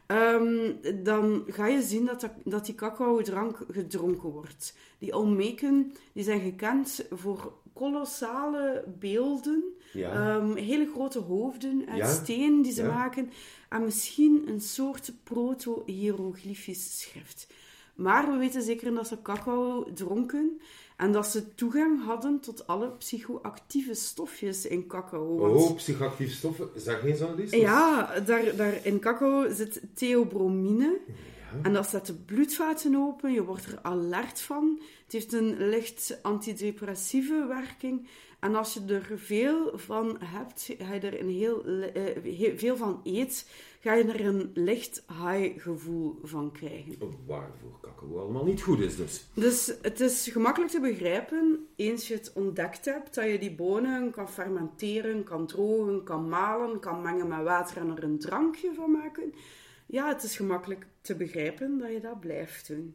Ehm, 0.08 0.72
dan 1.04 1.44
ga 1.46 1.66
je 1.66 1.82
zien 1.82 2.04
dat, 2.04 2.20
dat, 2.20 2.32
dat 2.44 2.66
die 2.66 2.74
cacao-drank 2.74 3.58
gedronken 3.70 4.28
wordt. 4.28 4.74
Die 4.98 5.14
Olmeken 5.14 5.92
die 6.12 6.24
zijn 6.24 6.40
gekend 6.40 7.06
voor 7.10 7.52
kolossale 7.72 8.84
beelden, 8.98 9.64
Ja. 9.92 10.12
ehm, 10.12 10.54
hele 10.56 10.90
grote 10.94 11.18
hoofden 11.18 11.84
uit 11.88 11.96
Ja, 11.98 12.06
steen 12.12 12.62
die 12.62 12.72
ze 12.72 12.82
ja. 12.82 12.88
maken, 12.94 13.30
en 13.68 13.84
misschien 13.84 14.42
een 14.46 14.60
soort 14.60 15.12
proto-hieroglyfisch 15.24 17.00
schrift. 17.00 17.46
Maar 17.94 18.32
we 18.32 18.36
weten 18.38 18.62
zeker 18.62 18.94
dat 18.94 19.08
ze 19.08 19.22
cacao 19.22 19.92
dronken 19.94 20.60
en 20.98 21.12
dat 21.12 21.26
ze 21.26 21.54
toegang 21.54 22.04
hadden 22.04 22.40
tot 22.40 22.66
alle 22.66 22.90
psychoactieve 22.90 23.94
stofjes 23.94 24.66
in 24.66 24.86
cacao. 24.86 25.36
want- 25.38 25.54
Oh, 25.56 25.74
psychoactieve 25.76 26.32
stoffen. 26.34 26.68
Zeg 26.76 27.04
eens 27.04 27.20
aan 27.20 27.36
die 27.36 27.60
ja, 27.60 28.20
daar, 28.20 28.56
daar 28.56 28.80
in 28.86 28.98
cacao 28.98 29.50
zit 29.52 29.80
theobromine. 29.94 30.98
Ja. 31.06 31.14
En 31.62 31.72
dat 31.72 31.88
zet 31.88 32.06
de 32.06 32.14
bloedvaten 32.14 32.96
open, 32.96 33.32
je 33.32 33.44
wordt 33.44 33.64
er 33.64 33.78
alert 33.82 34.40
van. 34.40 34.80
Het 35.04 35.12
heeft 35.12 35.32
een 35.32 35.68
licht 35.68 36.18
antidepressieve 36.22 37.44
werking. 37.48 38.06
En 38.40 38.54
als 38.54 38.74
je 38.74 38.80
er 38.94 39.18
veel 39.18 39.72
van 39.74 40.16
hebt, 40.24 40.70
ga 40.78 40.94
je 40.94 41.00
er 41.00 41.20
een 41.20 41.30
heel, 41.30 41.64
eh, 41.64 42.22
heel- 42.22 42.58
veel 42.58 42.76
van 42.76 43.00
eet, 43.04 43.48
ga 43.88 43.94
je 43.94 44.04
er 44.04 44.26
een 44.26 44.50
licht 44.54 45.04
high 45.06 45.62
gevoel 45.62 46.18
van 46.22 46.52
krijgen. 46.52 46.94
Waarvoor 47.26 47.80
cacao 47.80 48.18
allemaal 48.18 48.44
niet 48.44 48.62
goed 48.62 48.80
is 48.80 48.96
dus. 48.96 49.26
Dus 49.34 49.74
het 49.82 50.00
is 50.00 50.28
gemakkelijk 50.32 50.72
te 50.72 50.80
begrijpen, 50.80 51.66
eens 51.76 52.08
je 52.08 52.14
het 52.14 52.32
ontdekt 52.32 52.84
hebt, 52.84 53.14
dat 53.14 53.30
je 53.30 53.38
die 53.38 53.54
bonen 53.54 54.10
kan 54.10 54.28
fermenteren, 54.28 55.24
kan 55.24 55.46
drogen, 55.46 56.04
kan 56.04 56.28
malen, 56.28 56.80
kan 56.80 57.02
mengen 57.02 57.28
met 57.28 57.42
water 57.42 57.76
en 57.76 57.96
er 57.96 58.04
een 58.04 58.18
drankje 58.18 58.74
van 58.74 58.90
maken. 58.90 59.32
Ja, 59.86 60.08
het 60.08 60.22
is 60.22 60.36
gemakkelijk 60.36 60.86
te 61.00 61.14
begrijpen 61.14 61.78
dat 61.78 61.92
je 61.92 62.00
dat 62.00 62.20
blijft 62.20 62.68
doen. 62.68 62.94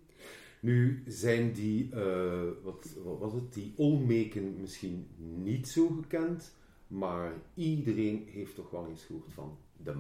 Nu 0.59 1.03
zijn 1.07 1.53
die, 1.53 1.89
eh, 1.91 2.41
wat, 2.63 2.95
wat 3.03 3.19
was 3.19 3.33
het, 3.33 3.53
die 3.53 3.73
Olmeken 3.75 4.55
misschien 4.61 5.07
niet 5.17 5.67
zo 5.67 5.87
gekend, 5.87 6.55
maar 6.87 7.33
iedereen 7.53 8.27
heeft 8.31 8.55
toch 8.55 8.69
wel 8.69 8.87
eens 8.87 9.03
gehoord 9.03 9.33
van 9.33 9.57
de 9.77 9.93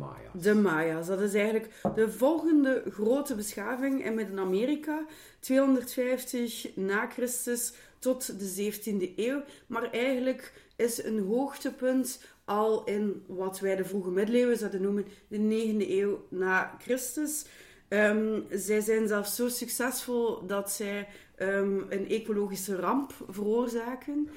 Maya's. 0.53 1.07
De 1.07 1.15
dat 1.15 1.21
is 1.21 1.33
eigenlijk 1.33 1.71
de 1.95 2.11
volgende 2.11 2.83
grote 2.89 3.35
beschaving 3.35 4.05
in 4.05 4.13
Midden-Amerika, 4.13 5.05
250 5.39 6.75
na 6.75 7.07
Christus 7.07 7.73
tot 7.99 8.39
de 8.39 8.71
17e 8.71 9.15
eeuw. 9.15 9.41
Maar 9.67 9.91
eigenlijk 9.91 10.53
is 10.75 11.03
een 11.03 11.19
hoogtepunt 11.19 12.21
al 12.45 12.83
in 12.83 13.23
wat 13.27 13.59
wij 13.59 13.75
de 13.75 13.85
vroege 13.85 14.09
middeleeuwen 14.09 14.57
zouden 14.57 14.81
noemen 14.81 15.05
de 15.27 15.37
9e 15.37 15.89
eeuw 15.89 16.25
na 16.29 16.75
Christus. 16.79 17.45
Ehm, 17.87 18.39
zij 18.51 18.81
zijn 18.81 19.07
zelfs 19.07 19.35
zo 19.35 19.49
succesvol 19.49 20.45
dat 20.45 20.71
zij 20.71 21.07
ehm, 21.35 21.79
een 21.89 22.09
ecologische 22.09 22.75
ramp 22.75 23.13
veroorzaken. 23.29 24.29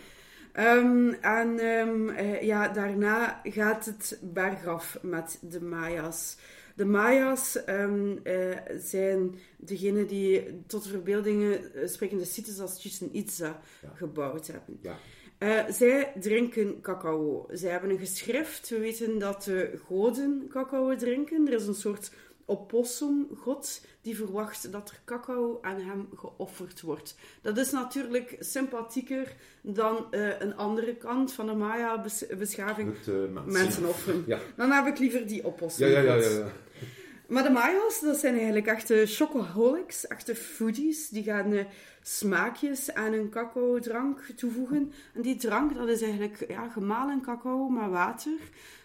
Ehm, 0.57 1.09
en 1.21 1.59
ehm, 1.59 2.09
eh, 2.09 2.43
ja, 2.43 2.69
daarna 2.69 3.41
gaat 3.45 3.85
het 3.85 4.19
bergaf 4.23 4.99
met 5.03 5.39
de 5.41 5.61
Maya's. 5.61 6.37
De 6.75 6.85
Maya's 6.85 7.65
ehm, 7.65 8.17
eh, 8.23 8.57
zijn 8.79 9.35
degene 9.57 10.05
die 10.05 10.63
tot 10.67 10.87
verbeeldingen 10.87 11.75
eh, 11.75 11.89
sprekende 11.89 12.25
sites 12.25 12.61
als 12.61 12.81
Chichen 12.81 13.09
Itza 13.13 13.61
Ja. 13.83 13.89
gebouwd 13.95 14.47
hebben. 14.47 14.79
Ja. 14.81 14.97
Zij 15.73 16.13
drinken 16.21 16.81
cacao. 16.81 17.47
Zij 17.53 17.71
hebben 17.71 17.91
een 17.91 17.99
geschrift. 17.99 18.69
We 18.69 18.79
weten 18.79 19.19
dat 19.19 19.43
de 19.43 19.79
goden 19.87 20.47
cacao 20.49 20.97
drinken. 20.97 21.47
Er 21.47 21.53
is 21.53 21.67
een 21.67 21.75
soort 21.75 22.11
opossumgod 22.47 23.81
die 24.01 24.17
verwacht 24.17 24.73
dat 24.73 24.91
er 24.91 25.01
cacao 25.05 25.59
aan 25.63 25.81
hem 25.81 26.09
geofferd 26.17 26.81
wordt. 26.81 27.15
Dat 27.43 27.59
is 27.59 27.71
natuurlijk 27.71 28.37
sympathieker 28.41 29.35
dan 29.61 30.07
eh, 30.11 30.41
een 30.41 30.57
andere 30.57 30.95
kant 30.97 31.33
van 31.33 31.47
de 31.47 31.55
Maya-beschaving. 31.55 32.95
Eh, 33.07 33.07
mensen. 33.15 33.53
Mensen 33.53 33.85
offeren. 33.89 34.25
Ja. 34.27 34.39
Dan 34.57 34.71
heb 34.71 34.87
ik 34.87 34.99
liever 34.99 35.27
die 35.27 35.37
Ja, 35.43 35.49
opossumgod. 35.49 35.95
ja, 35.97 36.01
ja, 36.01 36.15
ja, 36.15 36.29
ja. 36.29 36.47
Maar 37.29 37.43
de 37.43 37.51
Maya's, 37.51 38.01
dat 38.01 38.17
zijn 38.17 38.35
eigenlijk 38.35 38.67
echte 38.67 39.03
chocoholics, 39.07 40.07
echte 40.07 40.35
foodies. 40.35 41.09
Die 41.09 41.23
gaan 41.23 41.53
eh, 41.53 41.65
smaakjes 42.03 42.93
aan 42.95 43.13
een 43.13 43.31
cacao-drank 43.31 44.21
toevoegen. 44.37 44.93
En 45.15 45.23
die 45.23 45.37
drank, 45.37 45.75
dat 45.75 45.89
is 45.89 46.03
eigenlijk 46.03 46.45
ja, 46.49 46.69
gemalen 46.69 47.21
cacao 47.21 47.69
met 47.69 47.91
water. 47.91 48.39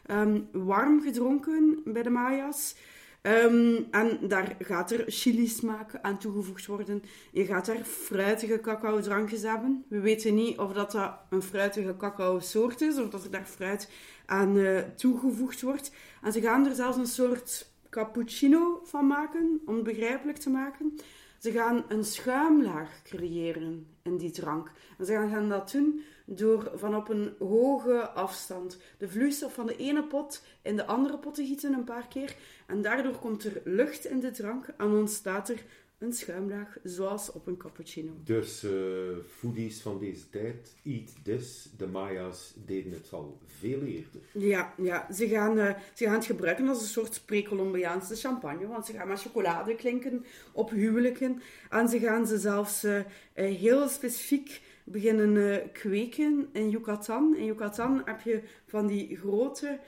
Ehm, 0.06 0.39
warm 0.51 1.01
gedronken 1.01 1.82
bij 1.86 2.03
de 2.03 2.10
Maya's. 2.10 2.75
Ehm, 3.22 3.75
en 3.92 4.28
daar 4.28 4.56
gaat 4.60 4.92
er 4.92 5.04
chili-smaak 5.08 6.00
aan 6.01 6.18
toegevoegd 6.18 6.66
worden. 6.66 7.04
Je 7.32 7.46
gaat 7.46 7.66
daar 7.66 7.84
fruitige 7.84 8.60
cacao-drankjes 8.60 9.42
hebben. 9.42 9.84
We 9.88 10.00
weten 10.00 10.36
niet 10.36 10.58
of 10.58 10.74
dat, 10.74 10.92
dat 10.92 11.13
een 11.30 11.42
fruitige 11.42 11.98
cacao-soort 11.98 12.82
is, 12.82 12.98
of 12.98 13.10
dat 13.10 13.24
er 13.24 13.32
daar 13.32 13.46
fruit 13.46 13.90
aan 14.25 14.58
eh, 14.58 14.80
toegevoegd 14.80 15.62
wordt. 15.62 15.92
En 16.22 16.32
ze 16.32 16.42
gaan 16.42 16.66
er 16.66 16.75
zelfs 16.75 16.98
een 16.98 17.08
soort 17.08 17.72
cappuccino 17.90 18.82
van 18.84 19.08
maken, 19.08 19.62
om 19.66 19.75
het 19.75 19.84
begrijpelijk 19.84 20.38
te 20.38 20.50
maken. 20.50 20.98
Ze 21.38 21.51
gaan 21.51 21.86
een 21.88 22.04
schuimlaag 22.04 23.01
creëren 23.04 23.88
in 24.01 24.18
die 24.18 24.32
drank. 24.32 24.72
En 24.98 25.06
ze 25.06 25.13
gaan 25.13 25.50
dat 25.50 25.72
doen 25.72 26.01
door 26.35 26.71
van 26.75 26.95
op 26.95 27.09
een 27.09 27.33
hoge 27.39 28.09
afstand 28.09 28.77
de 28.97 29.09
vloeistof 29.09 29.53
van 29.53 29.65
de 29.65 29.75
ene 29.75 30.03
pot 30.03 30.43
in 30.61 30.75
de 30.75 30.85
andere 30.85 31.17
pot 31.17 31.33
te 31.33 31.45
gieten 31.45 31.73
een 31.73 31.83
paar 31.83 32.07
keer. 32.07 32.35
En 32.67 32.81
daardoor 32.81 33.19
komt 33.19 33.43
er 33.43 33.61
lucht 33.63 34.05
in 34.05 34.19
de 34.19 34.31
drank 34.31 34.65
en 34.77 34.88
ontstaat 34.88 35.50
er 35.50 35.63
een 36.01 36.13
schuimlaag, 36.13 36.77
zoals 36.83 37.31
op 37.31 37.47
een 37.47 37.57
cappuccino. 37.57 38.11
Dus 38.23 38.63
uh, 38.63 38.71
foodies 39.38 39.81
van 39.81 40.00
deze 40.00 40.29
tijd, 40.29 40.75
eat 40.83 41.09
this. 41.23 41.69
De 41.77 41.88
Maya's 41.88 42.53
deden 42.65 42.91
het 42.91 43.13
al 43.13 43.38
veel 43.45 43.81
eerder. 43.81 44.21
Ja, 44.31 44.73
ja. 44.77 45.13
Ze, 45.13 45.27
gaan, 45.27 45.57
uh, 45.57 45.75
ze 45.93 46.05
gaan 46.05 46.13
het 46.13 46.25
gebruiken 46.25 46.67
als 46.67 46.81
een 46.81 46.88
soort 46.88 47.21
pre-Columbiaanse 47.25 48.15
champagne. 48.15 48.67
Want 48.67 48.85
ze 48.85 48.93
gaan 48.93 49.07
met 49.07 49.21
chocolade 49.21 49.75
klinken 49.75 50.25
op 50.51 50.69
huwelijken. 50.69 51.41
En 51.69 51.88
ze 51.89 52.00
gaan 52.00 52.27
ze 52.27 52.38
zelfs 52.38 52.83
uh, 52.83 53.01
heel 53.33 53.88
specifiek 53.88 54.61
beginnen 54.83 55.71
kweken 55.71 56.50
in 56.51 56.69
Yucatan. 56.69 57.35
In 57.35 57.45
Yucatan 57.45 58.01
heb 58.05 58.21
je 58.21 58.41
van 58.65 58.88
die 58.88 59.17
grote 59.17 59.79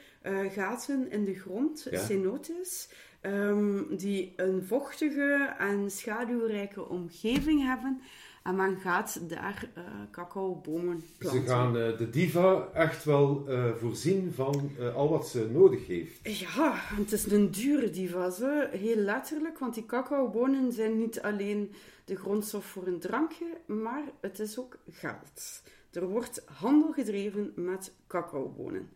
gaten 0.51 1.11
in 1.11 1.23
de 1.23 1.35
grond, 1.35 1.87
ja. 1.91 1.99
cenotes. 1.99 2.89
Um, 3.25 3.97
die 3.97 4.33
een 4.35 4.63
vochtige 4.63 5.55
en 5.57 5.91
schaduwrijke 5.91 6.89
omgeving 6.89 7.63
hebben. 7.65 8.01
En 8.43 8.55
men 8.55 8.77
gaat 8.77 9.29
daar 9.29 9.69
uh, 9.77 9.83
cacaobomen 10.11 11.03
planten. 11.17 11.41
Ze 11.41 11.47
gaan 11.47 11.77
uh, 11.77 11.97
de 11.97 12.09
diva 12.09 12.67
echt 12.73 13.03
wel 13.03 13.45
uh, 13.47 13.75
voorzien 13.75 14.31
van 14.35 14.71
al 14.95 15.09
wat 15.09 15.27
ze 15.27 15.49
nodig 15.51 15.87
heeft. 15.87 16.19
Ja, 16.39 16.73
het 16.75 17.11
is 17.11 17.31
een 17.31 17.51
dure 17.51 17.89
diva, 17.89 18.29
zo. 18.29 18.67
heel 18.71 18.95
letterlijk. 18.95 19.59
Want 19.59 19.73
die 19.73 19.85
cacaobonen 19.85 20.71
zijn 20.71 20.97
niet 20.97 21.21
alleen 21.21 21.71
de 22.05 22.15
grondstof 22.15 22.65
voor 22.65 22.87
een 22.87 22.99
drankje, 22.99 23.57
maar 23.65 24.03
het 24.21 24.39
is 24.39 24.59
ook 24.59 24.77
geld. 24.89 25.63
Er 25.91 26.07
wordt 26.07 26.43
handel 26.45 26.91
gedreven 26.91 27.51
met 27.55 27.93
cacaobonen. 28.07 28.89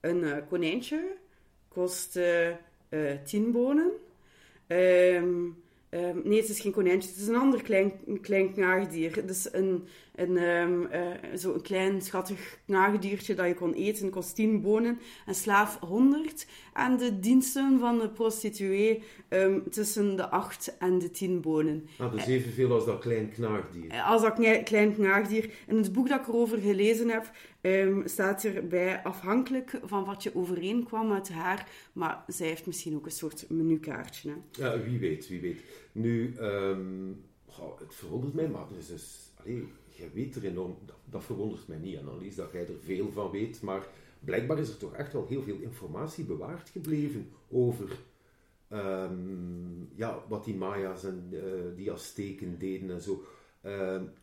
Een 0.00 0.46
konijntje 0.48 1.16
kost 1.68 2.16
uh, 2.16 2.54
tien 3.24 3.52
bonen. 3.52 3.90
Um, 4.66 5.62
um, 5.90 6.20
nee, 6.24 6.40
het 6.40 6.48
is 6.48 6.60
geen 6.60 6.72
konijntje, 6.72 7.08
het 7.08 7.18
is 7.18 7.26
een 7.26 7.36
ander 7.36 7.62
klein, 7.62 7.92
klein 8.20 8.52
knaagdier. 8.52 9.26
Dus 9.26 9.52
een, 9.52 9.88
een, 10.18 10.36
um, 10.36 10.88
uh, 10.92 11.36
zo 11.36 11.54
een 11.54 11.62
klein 11.62 12.02
schattig 12.02 12.58
knaagdiertje 12.66 13.34
dat 13.34 13.46
je 13.46 13.54
kon 13.54 13.72
eten, 13.72 14.10
kost 14.10 14.34
10 14.34 14.60
bonen. 14.60 14.98
En 15.26 15.34
slaaf 15.34 15.78
100. 15.80 16.46
En 16.74 16.96
de 16.96 17.18
diensten 17.18 17.78
van 17.78 17.98
de 17.98 18.08
prostituee 18.08 19.02
tussen 19.70 20.16
de 20.16 20.28
8 20.28 20.76
en 20.78 20.98
de 20.98 21.10
10 21.10 21.40
bonen. 21.40 21.88
Ah, 21.98 22.12
dus 22.12 22.26
evenveel 22.26 22.72
als 22.72 22.84
dat 22.84 22.98
klein 22.98 23.30
knaagdier. 23.30 24.02
Als 24.02 24.22
dat 24.22 24.62
klein 24.64 24.94
knaagdier. 24.94 25.50
In 25.66 25.76
het 25.76 25.92
boek 25.92 26.08
dat 26.08 26.20
ik 26.20 26.28
erover 26.28 26.58
gelezen 26.58 27.08
heb, 27.08 27.30
Um, 27.60 28.02
staat 28.06 28.44
erbij 28.44 29.02
afhankelijk 29.02 29.80
van 29.84 30.04
wat 30.04 30.22
je 30.22 30.34
overeenkwam 30.34 31.08
met 31.08 31.28
haar. 31.28 31.68
Maar 31.92 32.24
zij 32.26 32.46
heeft 32.46 32.66
misschien 32.66 32.96
ook 32.96 33.04
een 33.04 33.10
soort 33.10 33.44
menukaartje. 33.48 34.30
Hè? 34.30 34.64
Ja, 34.64 34.82
wie 34.82 34.98
weet, 34.98 35.28
wie 35.28 35.40
weet. 35.40 35.60
Nu, 35.92 36.34
het 37.78 37.94
verwondert 37.94 38.34
mij, 38.34 38.48
maar 38.48 38.66
dus, 38.76 38.86
dus 38.86 39.32
allee, 39.36 39.68
jij 39.98 40.10
weet 40.14 40.34
er 40.34 40.44
enorm... 40.44 40.76
Dat, 41.04 41.24
verwondert 41.24 41.68
mij 41.68 41.78
niet, 41.78 41.98
Annelies, 41.98 42.34
dat 42.34 42.52
jij 42.52 42.60
er 42.60 42.80
veel 42.84 43.10
van 43.12 43.30
weet. 43.30 43.62
Maar 43.62 43.86
blijkbaar 44.20 44.58
is 44.58 44.68
er 44.68 44.76
toch 44.76 44.94
echt 44.94 45.12
wel 45.12 45.26
heel 45.28 45.42
veel 45.42 45.58
informatie 45.60 46.24
bewaard 46.24 46.68
gebleven 46.68 47.28
over... 47.50 47.88
Um, 48.72 49.88
ja, 49.94 50.18
wat 50.28 50.44
die 50.44 50.54
Maya's 50.54 51.04
en 51.04 51.28
uh, 51.30 51.40
die 51.76 51.92
Azteken 51.92 52.58
deden 52.58 52.90
en 52.90 53.00
zo. 53.00 53.24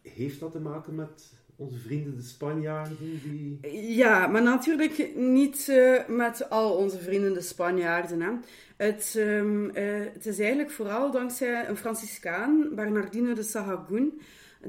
heeft 0.02 0.40
dat 0.40 0.52
te 0.52 0.60
maken 0.60 0.96
met 0.96 1.34
onze 1.56 1.80
vrienden 1.80 2.16
de 2.16 2.22
Spanjaarden? 2.22 2.98
Die... 3.00 3.60
Ja, 3.96 4.28
maar 4.28 4.44
natuurlijk 4.44 5.16
niet 5.16 5.68
uh, 5.70 6.08
met 6.08 6.50
al 6.50 6.76
onze 6.76 6.98
vrienden 6.98 7.34
de 7.34 7.42
Spanjaarden. 7.42 8.22
Hè. 8.22 8.32
Het, 8.78 9.16
um, 9.18 9.66
uh, 9.66 9.74
het 10.14 10.26
is 10.26 10.40
eigenlijk 10.40 10.72
vooral 10.72 11.12
dankzij 11.12 11.68
een 11.68 11.78
Franciscaan, 11.78 12.70
Bernardino 12.76 13.34
de 13.34 13.44
Sahagún, 13.44 14.22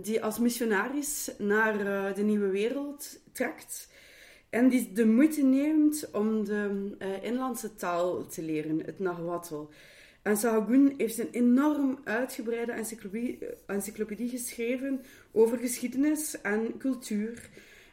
die 0.02 0.22
als 0.22 0.38
missionaris 0.38 1.30
naar 1.38 1.80
uh, 1.80 2.14
de 2.14 2.22
Nieuwe 2.22 2.48
Wereld 2.48 3.20
trekt. 3.32 3.88
En 4.50 4.68
die 4.68 4.92
de 4.92 5.06
moeite 5.06 5.42
neemt 5.42 6.10
om 6.12 6.44
de 6.44 6.96
inlandse 7.22 7.74
taal 7.74 8.26
te 8.26 8.42
leren, 8.42 8.80
het 8.84 8.98
Nahuatl. 8.98 9.68
En 10.26 10.36
Sahagún 10.36 10.94
heeft 10.96 11.18
een 11.18 11.30
enorm 11.30 11.98
uitgebreide 12.04 12.72
encyclopedie, 12.72 13.38
encyclopedie 13.66 14.28
geschreven 14.28 15.00
over 15.32 15.58
geschiedenis 15.58 16.40
en 16.40 16.78
cultuur. 16.78 17.48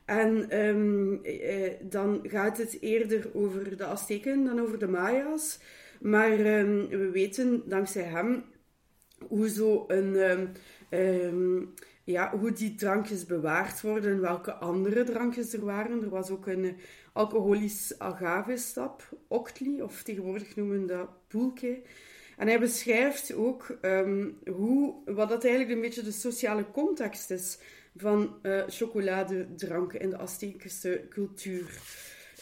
En 0.06 0.60
um, 0.60 1.24
eh, 1.24 1.72
dan 1.82 2.20
gaat 2.24 2.58
het 2.58 2.78
eerder 2.82 3.30
over 3.34 3.78
de 3.78 3.86
Azteken 3.86 4.46
dan 4.46 4.60
over 4.60 4.80
de 4.80 4.88
Maya's. 4.88 5.60
Maar 6.02 6.32
um, 6.32 6.88
we 6.88 7.10
weten 7.12 7.63
dankzij 7.66 8.04
hem 8.04 8.44
hoe, 9.28 9.50
zo 9.50 9.84
een, 9.88 10.16
um, 11.00 11.74
ja, 12.04 12.38
hoe 12.38 12.52
die 12.52 12.76
drankjes 12.76 13.26
bewaard 13.26 13.82
worden, 13.82 14.22
welke 14.22 14.54
andere 14.54 15.04
drankjes 15.04 15.54
er 15.54 15.66
waren. 15.66 16.02
Er 16.02 16.10
was 16.10 16.30
ook 16.30 16.48
een 16.48 16.78
alcoholisch 17.13 17.94
agave-stap, 17.98 19.10
octli, 19.28 19.82
of 19.82 20.04
tegenwoordig 20.04 20.56
noemen 20.56 20.82
we 20.82 20.86
dat 20.86 21.10
pulque. 21.28 21.82
En 22.38 22.48
hij 22.48 22.60
beschrijft 22.60 23.34
ook 23.34 23.78
um, 23.82 24.38
hoe, 24.46 24.96
wat 25.06 25.30
dat 25.30 25.44
eigenlijk 25.44 25.76
een 25.76 25.82
beetje 25.82 26.04
de 26.04 26.12
sociale 26.12 26.66
context 26.72 27.32
is 27.32 27.58
van 27.96 28.36
uh, 28.42 28.63
chocoladedranken 28.68 30.00
in 30.00 30.10
de 30.10 30.18
Aztekische 30.18 31.06
cultuur. 31.10 31.80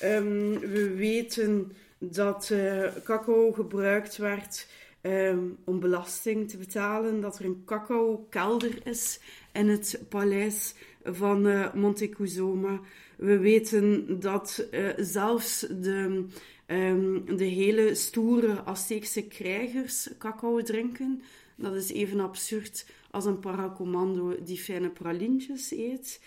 Um, 0.04 0.60
we 0.60 0.94
weten 0.96 1.72
dat 1.98 2.50
uh, 2.52 2.88
cacao 3.04 3.52
gebruikt 3.52 4.18
werd 4.18 4.68
um, 5.02 5.58
om 5.64 5.80
belasting 5.80 6.50
te 6.50 6.58
betalen, 6.58 7.22
dat 7.22 7.40
er 7.40 7.46
een 7.46 7.62
cacao-kelder 7.66 8.88
is 8.88 9.20
in 9.54 9.68
het 9.70 10.04
paleis 10.10 10.76
van 11.04 11.46
uh, 11.46 11.74
Montezuma. 11.74 12.80
We 13.18 13.38
weten 13.38 14.20
dat 14.20 14.68
zelfs 14.98 15.60
de 15.60 16.26
Um, 16.68 17.38
de 17.38 17.44
hele 17.44 17.96
stoere 17.96 18.64
Azteekse 18.64 19.22
krijgers 19.22 20.10
cacao 20.18 20.62
drinken. 20.62 21.22
Dat 21.56 21.76
is 21.76 21.92
even 21.92 22.20
absurd 22.20 22.86
als 23.10 23.26
een 23.26 23.40
paracommando 23.40 24.36
die 24.44 24.58
fijne 24.58 24.90
pralintjes 24.90 25.72
eet. 25.72 26.22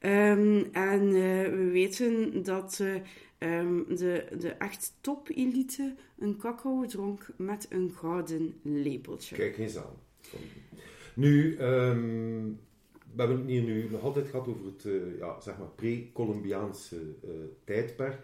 Um, 0.00 0.68
en 0.72 1.02
uh, 1.02 1.48
we 1.48 1.68
weten 1.72 2.42
dat 2.42 2.82
um, 3.38 3.96
de, 3.96 4.26
de 4.38 4.48
echt 4.48 4.96
top-elite 5.00 5.94
een 6.18 6.36
cacao 6.36 6.86
dronk 6.86 7.26
met 7.36 7.66
een 7.70 7.92
gouden 7.94 8.54
lepeltje. 8.62 9.36
Kijk 9.36 9.58
eens 9.58 9.76
aan. 9.76 9.94
Nu, 11.14 11.56
we 11.56 13.24
hebben 13.24 13.38
het 13.38 13.46
hier 13.46 13.62
nu 13.62 13.90
nog 13.90 14.02
altijd 14.02 14.28
gehad 14.28 14.48
over 14.48 14.64
het 14.64 14.84
uh, 14.84 15.18
ja, 15.18 15.40
zeg 15.40 15.58
maar 15.58 15.68
pre-Columbiaanse 15.68 17.14
tijdperk. 17.64 18.20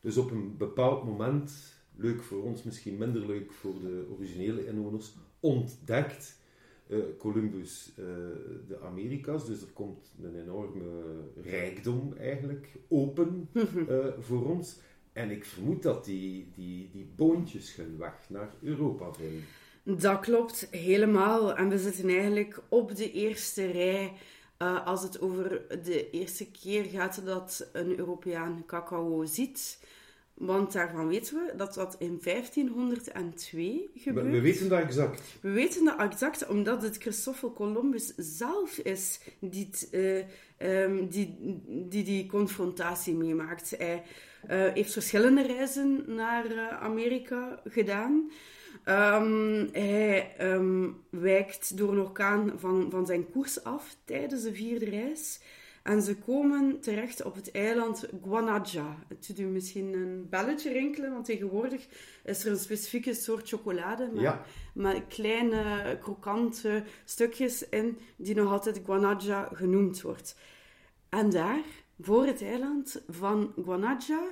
Dus 0.00 0.16
op 0.16 0.30
een 0.30 0.56
bepaald 0.56 1.04
moment, 1.04 1.74
leuk 1.96 2.22
voor 2.22 2.42
ons, 2.42 2.62
misschien 2.62 2.96
minder 2.96 3.26
leuk 3.26 3.52
voor 3.52 3.80
de 3.80 4.06
originele 4.16 4.66
inwoners, 4.66 5.16
ontdekt 5.40 6.38
uh, 6.88 6.98
Columbus 7.18 7.92
uh, 7.98 8.04
de 8.68 8.80
Amerika's. 8.80 9.46
Dus 9.46 9.60
er 9.60 9.72
komt 9.72 10.14
een 10.22 10.40
enorme 10.40 10.84
rijkdom 11.42 12.14
eigenlijk 12.18 12.68
open 12.88 13.48
uh, 13.52 13.64
voor 14.26 14.46
ons. 14.46 14.78
En 15.12 15.30
ik 15.30 15.44
vermoed 15.44 15.82
dat 15.82 16.04
die, 16.04 16.52
die, 16.54 16.90
die 16.92 17.12
boontjes 17.16 17.76
hun 17.76 17.98
weg 17.98 18.14
naar 18.28 18.54
Europa 18.62 19.12
vinden. 19.12 19.44
Dat 19.82 20.20
klopt 20.20 20.68
helemaal. 20.70 21.56
En 21.56 21.68
we 21.68 21.78
zitten 21.78 22.08
eigenlijk 22.08 22.62
op 22.68 22.96
de 22.96 23.12
eerste 23.12 23.70
rij. 23.70 24.12
Als 24.84 25.02
het 25.02 25.20
over 25.20 25.62
de 25.84 26.10
eerste 26.10 26.50
keer 26.50 26.84
gaat 26.84 27.22
dat 27.24 27.68
een 27.72 27.98
Europeaan 27.98 28.62
cacao 28.66 29.24
ziet. 29.24 29.78
Want 30.36 30.72
daarvan 30.72 31.08
weten 31.08 31.34
we 31.34 31.52
dat 31.56 31.74
dat 31.74 31.96
in 31.98 32.20
1502 32.22 33.90
gebeurt. 33.94 34.30
We, 34.30 34.40
weten 34.40 34.68
dat 34.68 34.80
exact. 34.80 35.22
We 35.40 35.50
weten 35.50 35.84
dat 35.84 36.00
exact 36.00 36.46
omdat 36.46 36.82
het 36.82 36.96
Christoffel 36.96 37.52
Columbus 37.52 38.14
zelf 38.16 38.78
is 38.78 39.20
die 39.40 39.68
uh, 39.90 40.24
um, 40.58 41.08
die, 41.08 41.36
die, 41.66 42.04
die 42.04 42.26
confrontatie 42.26 43.14
meemaakt. 43.14 43.74
Hij 43.78 44.02
uh, 44.50 44.72
heeft 44.72 44.92
verschillende 44.92 45.46
reizen 45.46 46.04
naar 46.06 46.46
uh, 46.46 46.82
Amerika 46.82 47.60
gedaan. 47.64 48.30
Um, 48.84 49.68
hij 49.72 50.34
um, 50.40 50.96
wijkt 51.10 51.76
door 51.76 51.92
een 51.92 52.00
orkaan 52.00 52.52
van, 52.56 52.86
van 52.90 53.06
zijn 53.06 53.30
koers 53.30 53.64
af 53.64 53.96
tijdens 54.04 54.42
de 54.42 54.54
vierde 54.54 54.90
reis. 54.90 55.40
En 55.86 56.02
ze 56.02 56.16
komen 56.16 56.80
terecht 56.80 57.22
op 57.22 57.34
het 57.34 57.50
eiland 57.50 58.08
Guanaja. 58.22 58.98
Het 59.08 59.26
doet 59.26 59.38
u 59.38 59.44
misschien 59.44 59.92
een 59.92 60.26
belletje 60.30 60.72
rinkelen, 60.72 61.12
want 61.12 61.24
tegenwoordig 61.24 61.86
is 62.24 62.44
er 62.44 62.50
een 62.50 62.58
specifieke 62.58 63.14
soort 63.14 63.48
chocolade 63.48 64.10
met, 64.12 64.34
met 64.74 65.02
kleine 65.08 65.98
krokante 66.00 66.84
stukjes 67.04 67.68
in, 67.68 67.98
die 68.16 68.34
nog 68.34 68.52
altijd 68.52 68.80
Guanaja 68.84 69.48
genoemd 69.52 70.02
wordt. 70.02 70.36
En 71.08 71.30
daar, 71.30 71.62
voor 72.00 72.26
het 72.26 72.42
eiland 72.42 73.02
van 73.08 73.52
Guanaja, 73.64 74.22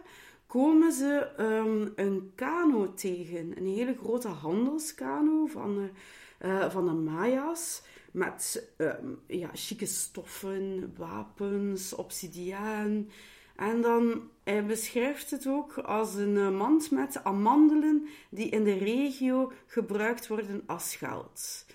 komen 0.47 0.93
ze 0.93 1.29
um, 1.41 1.93
een 1.97 2.33
kano 2.35 2.95
tegen. 2.95 3.53
Een 3.57 3.67
hele 3.67 3.97
grote 4.03 4.29
handelskano 4.29 5.47
van... 5.47 5.79
Uh, 5.79 5.85
eh, 6.39 6.71
van 6.71 6.87
de 6.87 6.93
Maya's. 6.93 7.83
Met 8.15 8.69
ehm, 8.77 9.09
ja, 9.27 9.51
chique 9.53 9.87
stoffen, 9.87 10.95
wapens, 10.97 11.95
obsidiaan. 11.95 13.09
En 13.57 13.81
dan, 13.81 14.31
hij 14.45 14.67
beschrijft 14.67 15.31
het 15.31 15.47
ook 15.47 15.79
als 15.79 16.15
een 16.15 16.37
eh, 16.37 16.51
mand 16.51 16.91
met 16.91 17.25
amandelen 17.25 18.07
die 18.31 18.49
in 18.49 18.65
de 18.65 18.79
regio 18.79 19.53
gebruikt 19.67 20.27
worden 20.27 20.63
als 20.67 20.97
geld. 20.97 21.67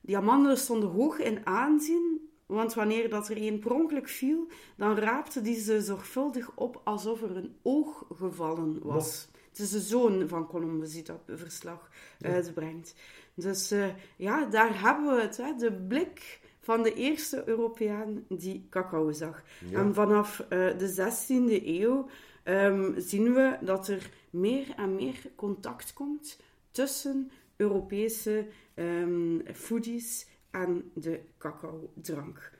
Die 0.00 0.16
amandelen 0.16 0.58
stonden 0.58 0.88
hoog 0.88 1.18
in 1.18 1.46
aanzien, 1.46 2.30
want 2.46 2.74
wanneer 2.74 3.10
dat 3.10 3.28
er 3.28 3.36
een 3.36 3.58
per 3.58 3.72
ongeluk 3.72 4.08
viel, 4.08 4.46
dan 4.76 4.96
raapte 4.96 5.40
die 5.40 5.60
ze 5.60 5.80
zorgvuldig 5.80 6.50
op 6.54 6.80
alsof 6.84 7.22
er 7.22 7.36
een 7.36 7.56
oog 7.62 8.04
gevallen 8.14 8.78
was. 8.82 9.28
Het 9.52 9.60
is 9.60 9.70
de 9.70 9.80
zoon 9.80 10.28
van 10.28 10.46
Columbus 10.46 10.92
die 10.92 11.02
dat 11.02 11.20
verslag 11.26 11.90
uitbrengt. 12.20 12.94
Dus 13.34 13.70
eh, 13.70 13.88
ja, 14.16 14.44
daar 14.44 14.80
hebben 14.80 15.14
we 15.16 15.20
het. 15.20 15.36
Hè, 15.36 15.54
de 15.54 15.72
blik 15.72 16.40
van 16.60 16.82
de 16.82 16.94
eerste 16.94 17.42
Europeaan 17.48 18.24
die 18.28 18.66
cacao 18.70 19.12
zag. 19.12 19.42
En 19.72 19.94
vanaf 19.94 20.40
uh, 20.40 20.48
de 20.78 21.12
16e 21.58 21.66
eeuw 21.66 22.08
um, 22.44 22.94
zien 22.96 23.34
we 23.34 23.58
dat 23.60 23.88
er 23.88 24.10
meer 24.30 24.74
en 24.76 24.94
meer 24.94 25.30
contact 25.34 25.92
komt 25.92 26.40
tussen 26.70 27.30
Europese 27.56 28.46
um, 28.74 29.42
foodies 29.54 30.26
en 30.50 30.90
de 30.94 31.20
cacao-drank. 31.38 32.52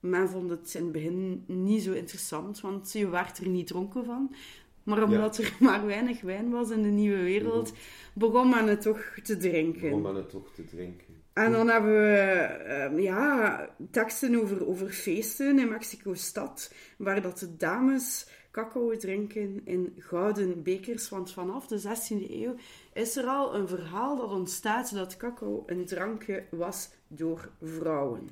Men 0.00 0.28
vond 0.28 0.50
het 0.50 0.74
in 0.74 0.82
het 0.82 0.92
begin 0.92 1.44
niet 1.46 1.82
zo 1.82 1.92
interessant, 1.92 2.60
want 2.60 2.92
je 2.92 3.08
werd 3.08 3.38
er 3.38 3.48
niet 3.48 3.66
dronken 3.66 4.04
van. 4.04 4.34
Maar 4.86 5.02
omdat 5.02 5.38
er 5.38 5.56
maar 5.60 5.86
weinig 5.86 6.20
wijn 6.20 6.50
was 6.50 6.70
in 6.70 6.82
de 6.82 6.88
nieuwe 6.88 7.22
wereld, 7.22 7.72
begon 8.14 8.48
men 8.48 8.66
het 8.66 8.82
toch 8.82 9.18
te 9.22 9.36
drinken. 9.36 9.80
Begon 9.80 10.02
men 10.02 10.14
het 10.14 10.30
toch 10.30 10.52
te 10.52 10.64
drinken. 10.64 11.14
En 11.32 11.52
dan 11.52 11.68
hebben 11.68 11.92
we 11.92 12.90
uh, 12.92 13.02
ja, 13.02 13.68
teksten 13.90 14.40
over, 14.40 14.66
over 14.66 14.88
feesten 14.88 15.58
in 15.58 15.68
Mexico-stad, 15.68 16.72
waar 16.98 17.22
dat 17.22 17.38
de 17.38 17.56
dames 17.56 18.26
cacao 18.50 18.96
drinken 18.96 19.60
in 19.64 19.94
gouden 19.98 20.62
bekers. 20.62 21.08
Want 21.08 21.32
vanaf 21.32 21.66
de 21.66 21.80
16e 21.80 22.30
eeuw 22.30 22.54
is 22.92 23.16
er 23.16 23.26
al 23.26 23.54
een 23.54 23.68
verhaal 23.68 24.16
dat 24.16 24.30
ontstaat 24.30 24.94
dat 24.94 25.16
cacao 25.16 25.62
een 25.66 25.84
drankje 25.84 26.44
was 26.50 26.90
door 27.08 27.50
vrouwen. 27.62 28.28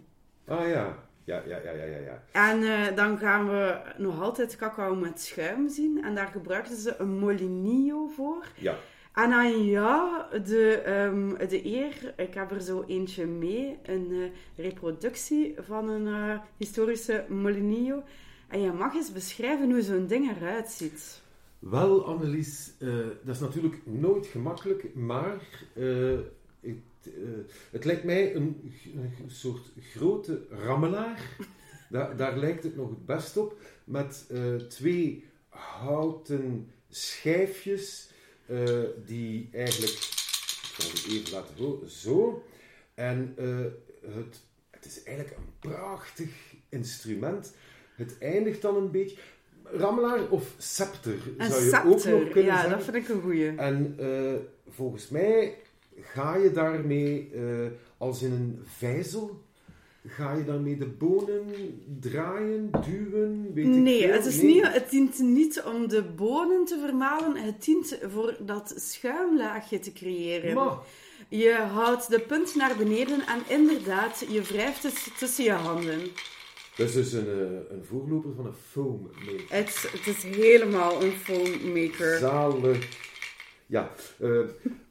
Ah 0.47 0.69
ja, 0.69 1.09
ja, 1.25 1.43
ja, 1.47 1.59
ja, 1.59 1.73
ja, 1.73 1.99
ja. 1.99 2.23
En 2.33 2.61
uh, 2.61 2.97
dan 2.97 3.19
gaan 3.19 3.49
we 3.49 3.81
nog 3.97 4.23
altijd 4.23 4.57
cacao 4.57 4.95
met 4.95 5.21
schuim 5.21 5.69
zien. 5.69 6.05
En 6.05 6.15
daar 6.15 6.27
gebruikten 6.27 6.77
ze 6.77 6.95
een 6.99 7.19
molinillo 7.19 8.07
voor. 8.07 8.47
Ja. 8.57 8.77
En 9.13 9.31
dan 9.31 9.65
ja, 9.65 10.29
de, 10.45 10.83
um, 11.05 11.49
de 11.49 11.67
eer, 11.67 12.15
ik 12.17 12.35
heb 12.35 12.51
er 12.51 12.61
zo 12.61 12.85
eentje 12.87 13.27
mee, 13.27 13.79
een 13.83 14.11
uh, 14.11 14.31
reproductie 14.57 15.55
van 15.59 15.89
een 15.89 16.07
uh, 16.07 16.39
historische 16.57 17.25
molinillo. 17.29 18.03
En 18.49 18.61
je 18.61 18.73
mag 18.73 18.95
eens 18.95 19.13
beschrijven 19.13 19.71
hoe 19.71 19.83
zo'n 19.83 20.07
ding 20.07 20.37
eruit 20.37 20.69
ziet. 20.69 21.23
Wel, 21.59 22.07
Annelies, 22.07 22.73
uh, 22.79 22.95
dat 23.23 23.35
is 23.35 23.41
natuurlijk 23.41 23.81
nooit 23.85 24.27
gemakkelijk, 24.27 24.95
maar 24.95 25.37
het, 26.65 27.13
het, 27.71 27.85
lijkt 27.85 28.05
mij 28.05 28.35
een, 28.35 28.73
een 28.95 29.31
soort 29.31 29.71
grote 29.81 30.47
rammelaar. 30.51 31.37
daar, 31.91 32.17
daar 32.17 32.39
lijkt 32.39 32.63
het 32.63 32.77
nog 32.77 32.89
het 32.89 33.07
best 33.07 33.37
op, 33.37 33.59
met 33.85 34.31
twee 34.69 35.25
houten 35.49 36.71
schijfjes 36.89 38.11
uh, 38.47 38.81
die 39.07 39.49
eigenlijk, 39.53 39.93
ik 39.93 40.75
zal 40.79 40.91
het 40.91 41.07
even 41.09 41.33
laten 41.33 41.57
horen, 41.57 41.91
zo. 41.91 42.45
En 42.95 43.35
het, 44.01 44.41
het 44.71 44.85
is 44.85 45.03
eigenlijk 45.03 45.37
een 45.37 45.71
prachtig 45.71 46.31
instrument. 46.69 47.53
Het 47.95 48.19
eindigt 48.19 48.63
dan 48.63 48.77
een 48.77 48.91
beetje. 48.91 49.17
Rammelaar 49.63 50.29
of 50.31 50.55
scepter 50.59 51.19
een 51.39 51.51
zou 51.51 51.63
je 51.63 51.69
scepter, 51.69 52.15
ook 52.15 52.21
nog 52.21 52.31
kunnen 52.33 52.53
ja, 52.53 52.61
zeggen. 52.61 52.71
dat 52.71 52.83
vind 52.85 52.97
ik 52.97 53.09
een 53.09 53.21
goeie. 53.21 53.57
En 53.57 53.97
uh, 54.01 54.35
volgens 54.69 55.09
mij 55.09 55.57
ga 56.01 56.37
je 56.37 56.53
daarmee 56.53 57.31
als 57.99 58.23
in 58.23 58.33
een 58.33 58.59
vijzel 58.65 59.45
Ga 60.07 60.33
je 60.33 60.45
daarmee 60.45 60.77
de 60.77 60.87
bonen 60.87 61.45
draaien, 62.01 62.71
duwen? 62.71 63.51
Weet 63.55 63.67
nee, 63.67 63.99
ik 63.99 64.13
het, 64.13 64.27
is 64.27 64.37
nee. 64.37 64.55
Niet, 64.55 64.73
het 64.73 64.91
dient 64.91 65.19
niet 65.19 65.63
om 65.63 65.89
de 65.89 66.03
bonen 66.03 66.65
te 66.65 66.79
vermalen. 66.79 67.37
Het 67.37 67.65
dient 67.65 67.99
voor 68.03 68.37
dat 68.41 68.75
schuimlaagje 68.77 69.79
te 69.79 69.93
creëren. 69.93 70.55
Maar, 70.55 70.77
Je 71.29 71.53
houdt 71.53 72.11
de 72.11 72.21
punt 72.21 72.55
naar 72.55 72.77
beneden 72.77 73.27
en 73.27 73.43
inderdaad, 73.49 74.25
je 74.29 74.43
wrijft 74.43 74.83
het 74.83 75.19
tussen 75.19 75.45
je 75.45 75.53
handen. 75.53 76.01
dat 76.77 76.89
is 76.89 76.95
dus 76.95 77.13
een, 77.13 77.29
eh, 77.29 77.77
een 77.77 77.85
voorloper 77.85 78.35
van 78.35 78.47
een 78.47 78.55
foammaker. 78.71 79.45
Het, 79.49 79.89
het 79.93 80.07
is 80.17 80.23
helemaal 80.23 81.03
een 81.03 81.13
foammaker. 81.13 82.19
Zalig. 82.19 82.89
Ja, 83.67 83.93
eh, 84.19 84.41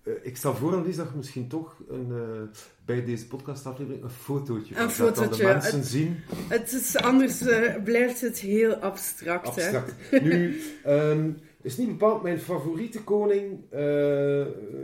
eh, 0.04 0.14
ik 0.22 0.38
stel 0.38 0.56
voor, 0.56 0.74
Annelies, 0.74 0.96
dat 0.96 1.10
je 1.10 1.18
misschien 1.18 1.48
toch 1.48 1.78
een, 1.90 2.08
uh, 2.12 2.42
bij 2.86 3.06
deze 3.06 3.28
podcastaflevering 3.28 4.04
een 4.04 4.10
fotootje 4.10 4.76
Een 4.76 4.82
van 4.82 5.06
zet, 5.06 5.16
dat 5.16 5.24
fotootje, 5.24 5.44
de 5.46 5.52
mensen 5.52 5.78
het- 5.80 5.88
zien. 5.88 6.20
Het 6.48 6.72
is, 6.72 6.96
anders 6.96 7.42
uh, 7.42 7.84
blijft 7.84 8.22
het 8.22 8.40
heel 8.40 8.74
abstract. 8.76 9.48
Abstract. 9.48 9.94
Hè? 10.10 10.20
Nu, 10.20 10.62
um, 10.88 11.38
is 11.62 11.78
niet 11.78 11.88
bepaald 11.88 12.24
mijn 12.24 12.40
favoriete 12.40 13.04
koning. 13.04 13.60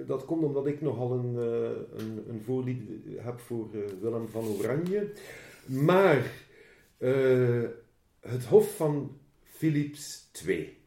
Dat 0.08 0.26
komt 0.26 0.44
omdat 0.44 0.68
ik 0.68 0.82
nogal 0.82 1.12
een, 1.12 1.36
een, 1.98 2.24
een 2.30 2.42
voorliefde 2.46 2.94
heb 3.18 3.40
voor 3.40 3.68
Willem 4.02 4.28
van 4.28 4.46
Oranje. 4.48 5.12
Maar 5.66 6.22
het 8.20 8.46
Hof 8.46 8.76
van 8.76 9.18
Philips 9.44 10.30
II. 10.46 10.78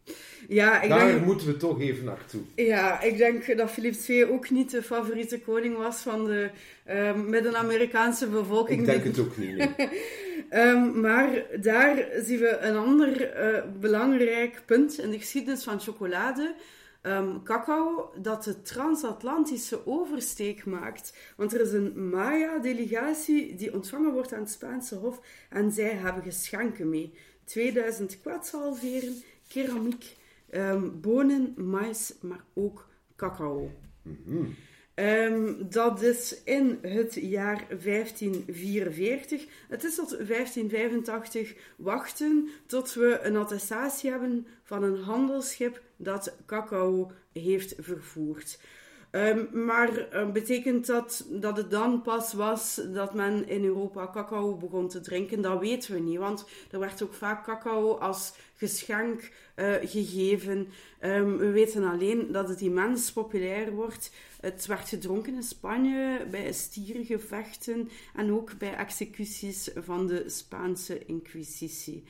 Ja, 0.48 0.82
ik 0.82 0.88
Daar 0.88 1.06
denk, 1.06 1.24
moeten 1.24 1.46
we 1.46 1.56
toch 1.56 1.80
even 1.80 2.04
naartoe. 2.04 2.40
ja, 2.54 3.00
ik 3.00 3.16
denk 3.16 3.56
dat 3.56 3.70
Philips 3.70 4.08
II 4.08 4.24
ook 4.24 4.50
niet 4.50 4.70
de 4.70 4.82
favoriete 4.82 5.40
koning 5.40 5.76
was 5.76 6.00
van 6.00 6.24
de 6.24 6.50
uh, 6.90 7.14
Midden-Amerikaanse 7.14 8.26
bevolking. 8.26 8.80
Ik 8.80 8.86
denk 8.86 9.04
het 9.04 9.18
ook 9.18 9.36
niet. 9.36 9.56
Nee. 9.56 9.68
um, 10.50 11.00
maar 11.06 11.42
daar 11.60 12.08
zien 12.24 12.38
we 12.38 12.58
een 12.58 12.76
ander 12.76 13.38
uh, 13.54 13.62
belangrijk 13.80 14.62
punt 14.66 14.98
in 14.98 15.10
de 15.10 15.18
geschiedenis 15.18 15.64
van 15.64 15.80
chocolade. 15.80 16.54
Um, 17.06 17.42
cacao, 17.42 18.12
dat 18.16 18.44
de 18.44 18.62
transatlantische 18.62 19.86
oversteek 19.86 20.64
maakt. 20.64 21.16
Want 21.36 21.54
er 21.54 21.60
is 21.60 21.72
een 21.72 22.08
Maya-delegatie 22.08 23.54
die 23.54 23.74
ontvangen 23.74 24.12
wordt 24.12 24.32
aan 24.32 24.40
het 24.40 24.50
Spaanse 24.50 24.94
Hof 24.94 25.20
en 25.50 25.72
zij 25.72 25.90
hebben 25.90 26.22
geschenken 26.22 26.88
mee. 26.88 27.12
2000 27.44 28.20
kwetsalveren, 28.20 29.22
keramiek, 29.48 30.04
um, 30.54 31.00
bonen, 31.00 31.54
mais, 31.56 32.14
maar 32.20 32.44
ook 32.54 32.88
cacao. 33.16 33.70
Mm 34.02 34.18
-hmm. 34.24 34.54
Um, 34.94 35.56
dat 35.70 36.02
is 36.02 36.42
in 36.44 36.78
het 36.82 37.14
jaar 37.14 37.66
1544. 37.68 39.46
Het 39.68 39.84
is 39.84 39.94
tot 39.94 40.08
1585 40.08 41.54
wachten 41.76 42.48
tot 42.66 42.94
we 42.94 43.18
een 43.22 43.36
attestatie 43.36 44.10
hebben 44.10 44.46
van 44.62 44.82
een 44.82 45.02
handelsschip 45.02 45.82
dat 45.96 46.36
cacao 46.46 47.12
heeft 47.32 47.74
vervoerd. 47.78 48.58
Um, 49.14 49.48
maar 49.64 50.14
uh, 50.14 50.30
betekent 50.30 50.86
dat 50.86 51.26
dat 51.30 51.56
het 51.56 51.70
dan 51.70 52.02
pas 52.02 52.32
was 52.32 52.80
dat 52.92 53.14
men 53.14 53.48
in 53.48 53.64
Europa 53.64 54.10
cacao 54.12 54.56
begon 54.56 54.88
te 54.88 55.00
drinken? 55.00 55.42
Dat 55.42 55.60
weten 55.60 55.94
we 55.94 56.00
niet, 56.00 56.18
want 56.18 56.44
er 56.70 56.78
werd 56.78 57.02
ook 57.02 57.14
vaak 57.14 57.44
cacao 57.44 57.94
als 57.94 58.32
geschenk 58.56 59.30
uh, 59.56 59.74
gegeven. 59.82 60.68
Um, 61.00 61.36
we 61.38 61.50
weten 61.50 61.84
alleen 61.84 62.32
dat 62.32 62.48
het 62.48 62.60
immens 62.60 63.12
populair 63.12 63.72
wordt. 63.72 64.12
Het 64.40 64.66
werd 64.66 64.88
gedronken 64.88 65.34
in 65.34 65.42
Spanje 65.42 66.26
bij 66.30 66.52
stierengevechten 66.52 67.90
en 68.14 68.32
ook 68.32 68.58
bij 68.58 68.74
executies 68.74 69.70
van 69.74 70.06
de 70.06 70.24
Spaanse 70.26 71.04
Inquisitie. 71.06 72.04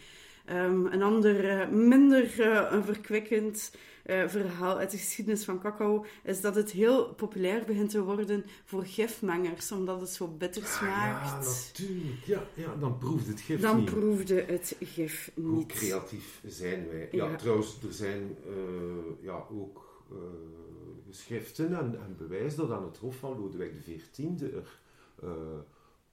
Um, 0.51 0.87
een 0.87 1.03
ander, 1.03 1.45
uh, 1.45 1.69
minder 1.69 2.41
uh, 2.41 2.85
verkwikkend 2.85 3.73
uh, 4.07 4.29
verhaal 4.29 4.79
uit 4.79 4.91
de 4.91 4.97
geschiedenis 4.97 5.45
van 5.45 5.61
cacao 5.61 6.05
is 6.25 6.41
dat 6.41 6.55
het 6.55 6.71
heel 6.71 7.15
populair 7.15 7.65
begint 7.65 7.91
te 7.91 8.03
worden 8.03 8.45
voor 8.65 8.85
gifmengers, 8.85 9.73
omdat 9.73 10.01
het 10.01 10.09
zo 10.11 10.29
bitter 10.29 10.63
smaakt. 10.67 11.27
Ja, 11.27 11.39
natuurlijk. 11.39 12.25
Ja, 12.25 12.43
ja, 12.55 12.75
dan 12.81 12.99
proeft 12.99 13.27
het 13.27 13.41
gif 13.41 13.61
dan 13.61 13.77
niet. 13.77 13.91
proefde 13.91 14.45
het 14.47 14.77
gif 14.81 15.31
niet. 15.35 15.47
Hoe 15.47 15.67
creatief 15.67 16.41
zijn 16.47 16.89
wij. 16.89 17.09
Ja, 17.13 17.29
Ja. 17.29 17.37
trouwens, 17.37 17.79
er 17.87 17.93
zijn 17.93 18.37
ja, 19.21 19.45
ook 19.51 20.05
geschriften 21.09 21.67
en, 21.79 21.99
en 22.01 22.17
bewijs 22.19 22.55
dat 22.55 22.71
aan 22.71 22.85
het 22.85 22.97
hof 22.99 23.17
van 23.17 23.39
Lodewijk 23.39 23.73
XIV 23.81 24.41
er 24.41 24.77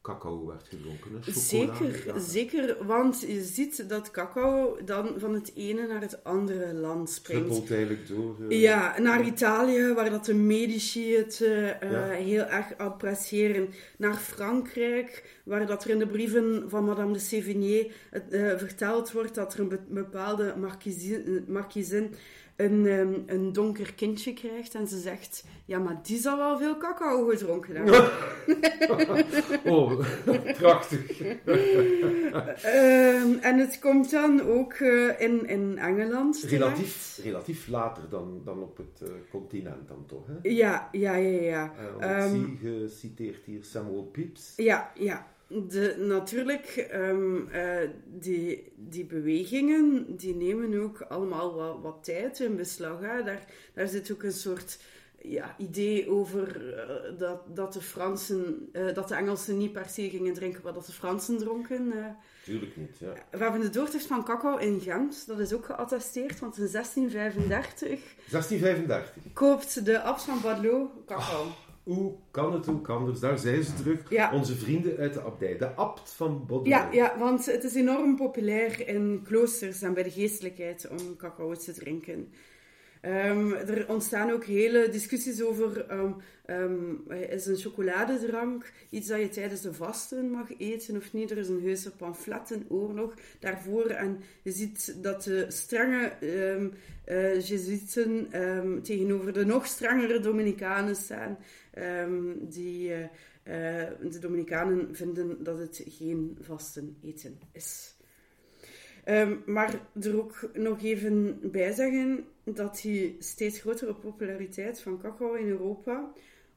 cacao 0.01 0.45
werd 0.45 0.67
gedronken. 0.67 1.11
Hè? 1.25 1.31
Zeker, 1.31 2.03
ja. 2.05 2.19
zeker, 2.19 2.85
want 2.85 3.21
je 3.27 3.41
ziet 3.41 3.89
dat 3.89 4.11
cacao 4.11 4.77
dan 4.85 5.13
van 5.17 5.33
het 5.33 5.51
ene 5.55 5.87
naar 5.87 6.01
het 6.01 6.23
andere 6.23 6.73
land 6.73 7.09
springt. 7.09 7.47
Druppelt 7.47 7.71
eigenlijk 7.71 8.07
door. 8.07 8.35
eh, 8.49 8.61
Ja, 8.61 8.99
naar 8.99 9.25
Italië, 9.25 9.93
waar 9.93 10.09
dat 10.09 10.25
de 10.25 10.33
Medici 10.33 11.15
het 11.15 11.41
eh, 11.41 11.81
eh, 11.83 11.91
Ja. 11.91 12.07
heel 12.09 12.43
erg 12.43 12.77
appreciëren. 12.77 13.69
Naar 13.97 14.15
Frankrijk, 14.15 15.39
waar 15.45 15.67
dat 15.67 15.83
er 15.83 15.89
in 15.89 15.99
de 15.99 16.07
brieven 16.07 16.63
van 16.69 16.83
Madame 16.85 17.13
de 17.13 17.19
Sévigné 17.19 17.87
verteld 18.57 19.11
wordt 19.11 19.35
dat 19.35 19.53
er 19.53 19.59
een 19.59 19.69
be- 19.69 19.79
bepaalde 19.87 20.53
markiezin, 20.57 21.45
markiezin 21.47 22.13
een, 22.59 22.87
ehm, 22.87 23.13
een 23.25 23.53
donker 23.53 23.93
kindje 23.93 24.33
krijgt. 24.33 24.75
En 24.75 24.87
ze 24.87 24.99
zegt, 24.99 25.43
ja, 25.65 25.79
maar 25.79 25.99
die 26.03 26.17
zal 26.17 26.37
wel 26.37 26.57
veel 26.57 26.77
cacao 26.77 27.27
gedronken 27.27 27.75
hebben. 27.75 28.09
Oh, 29.65 29.99
prachtig. 30.57 31.21
Ehm, 32.63 33.33
en 33.41 33.57
het 33.57 33.79
komt 33.79 34.11
dan 34.11 34.41
ook 34.41 34.73
eh, 34.73 35.21
in, 35.21 35.47
in 35.47 35.77
Engeland 35.77 36.41
terecht. 36.41 36.61
Relatief, 36.61 37.19
relatief 37.23 37.67
later 37.67 38.03
dan, 38.09 38.41
dan 38.45 38.61
op 38.61 38.77
het 38.77 39.09
eh, 39.09 39.13
continent 39.31 39.87
dan 39.87 40.05
toch. 40.05 40.27
Hè? 40.27 40.49
Ja, 40.49 40.89
ja, 40.91 41.15
ja, 41.15 41.41
ja. 41.41 42.23
Ik 42.23 42.31
zie 42.31 42.57
geciteerd 42.61 43.45
hier 43.45 43.63
Samuel 43.63 44.03
Pepys. 44.03 44.53
Ja, 44.55 44.91
ja. 44.95 45.27
De, 45.49 45.95
natuurlijk, 45.97 46.65
ehm, 46.65 47.47
eh, 47.47 47.89
die, 48.05 48.71
die 48.75 49.05
bewegingen, 49.05 50.15
die 50.17 50.35
nemen 50.35 50.81
ook 50.81 51.01
allemaal 51.01 51.53
wat, 51.53 51.77
wat 51.81 52.03
tijd 52.03 52.39
in 52.39 52.55
beslag. 52.55 52.99
Hè. 52.99 53.23
Daar, 53.23 53.45
daar 53.73 53.87
zit 53.87 54.11
ook 54.11 54.23
een 54.23 54.31
soort 54.31 54.79
ja, 55.21 55.55
idee 55.57 56.09
over 56.09 56.73
eh, 56.77 57.17
dat, 57.17 57.55
dat 57.55 57.73
de 57.73 57.81
Fransen, 57.81 58.69
eh, 58.71 58.93
dat 58.93 59.07
de 59.07 59.15
Engelsen 59.15 59.57
niet 59.57 59.71
per 59.71 59.89
se 59.89 60.09
gingen 60.09 60.33
drinken 60.33 60.61
wat 60.61 60.73
dat 60.73 60.85
de 60.85 60.91
Fransen 60.91 61.37
dronken. 61.37 61.93
Tuurlijk 62.43 62.77
niet, 62.77 62.97
ja. 62.99 63.13
We 63.31 63.37
hebben 63.37 63.61
de 63.61 63.69
doortocht 63.69 64.05
van 64.05 64.23
cacao 64.23 64.57
in 64.57 64.79
Gent, 64.81 65.27
dat 65.27 65.39
is 65.39 65.53
ook 65.53 65.65
geattesteerd, 65.65 66.39
want 66.39 66.57
in 66.57 66.69
1635 66.71 67.87
1635. 68.29 69.33
koopt 69.33 69.85
de 69.85 70.01
abt 70.01 70.21
van 70.21 70.41
Badelot 70.41 70.89
cacao. 71.05 71.47
Hoe 71.83 72.13
kan 72.31 72.53
het 72.53 72.69
ook 72.69 72.89
anders? 72.89 73.19
Daar 73.19 73.39
zijn 73.39 73.63
ze 73.63 73.73
terug. 73.73 74.09
Ja. 74.09 74.33
Onze 74.33 74.55
vrienden 74.55 74.97
uit 74.97 75.13
de 75.13 75.21
abdij. 75.21 75.57
De 75.57 75.73
abt 75.73 76.13
van 76.13 76.45
Baudelaire. 76.47 76.95
Ja, 76.95 77.03
ja, 77.03 77.19
want 77.19 77.45
het 77.45 77.63
is 77.63 77.75
enorm 77.75 78.15
populair 78.15 78.87
in 78.87 79.21
kloosters 79.23 79.81
en 79.81 79.93
bij 79.93 80.03
de 80.03 80.11
geestelijkheid 80.11 80.87
om 80.89 81.15
cacao 81.17 81.53
te 81.53 81.73
drinken. 81.73 82.31
Ehm, 83.01 83.51
er 83.51 83.89
ontstaan 83.89 84.31
ook 84.31 84.45
hele 84.45 84.89
discussies 84.89 85.41
over, 85.41 85.85
ehm, 86.45 86.93
is 87.29 87.45
een 87.45 87.57
chocoladedrank 87.57 88.71
iets 88.89 89.07
dat 89.07 89.19
je 89.19 89.29
tijdens 89.29 89.61
de 89.61 89.73
vasten 89.73 90.29
mag 90.29 90.57
eten 90.57 90.97
of 90.97 91.13
niet? 91.13 91.31
Er 91.31 91.37
is 91.37 91.47
een 91.47 91.61
heuse 91.61 91.91
pamflettenoorlog 91.95 93.13
daarvoor 93.39 93.85
en 93.85 94.19
je 94.43 94.51
ziet 94.51 95.03
dat 95.03 95.23
de 95.23 95.45
strenge 95.47 96.07
ehm 96.07 96.67
eh, 97.05 97.41
jezuïeten 97.41 98.27
ehm, 98.31 98.81
tegenover 98.81 99.33
de 99.33 99.45
nog 99.45 99.65
strengere 99.65 100.19
Dominicanen 100.19 100.95
staan, 100.95 101.37
die... 102.49 102.93
eh, 102.93 103.03
eh, 103.49 103.87
de 104.11 104.19
Dominicanen 104.19 104.95
vinden 104.95 105.43
dat 105.43 105.59
het 105.59 105.83
geen 105.87 106.37
vasten 106.41 106.97
eten 107.03 107.39
is. 107.51 107.95
Ehm, 109.09 109.35
maar 109.45 109.79
er 110.01 110.17
ook 110.17 110.49
nog 110.53 110.83
even 110.83 111.39
bij 111.51 111.71
zeggen 111.71 112.25
dat 112.43 112.79
die 112.81 113.15
steeds 113.19 113.59
grotere 113.59 113.93
populariteit 113.93 114.81
van 114.81 115.01
cacao 115.01 115.33
in 115.33 115.47
Europa 115.47 116.11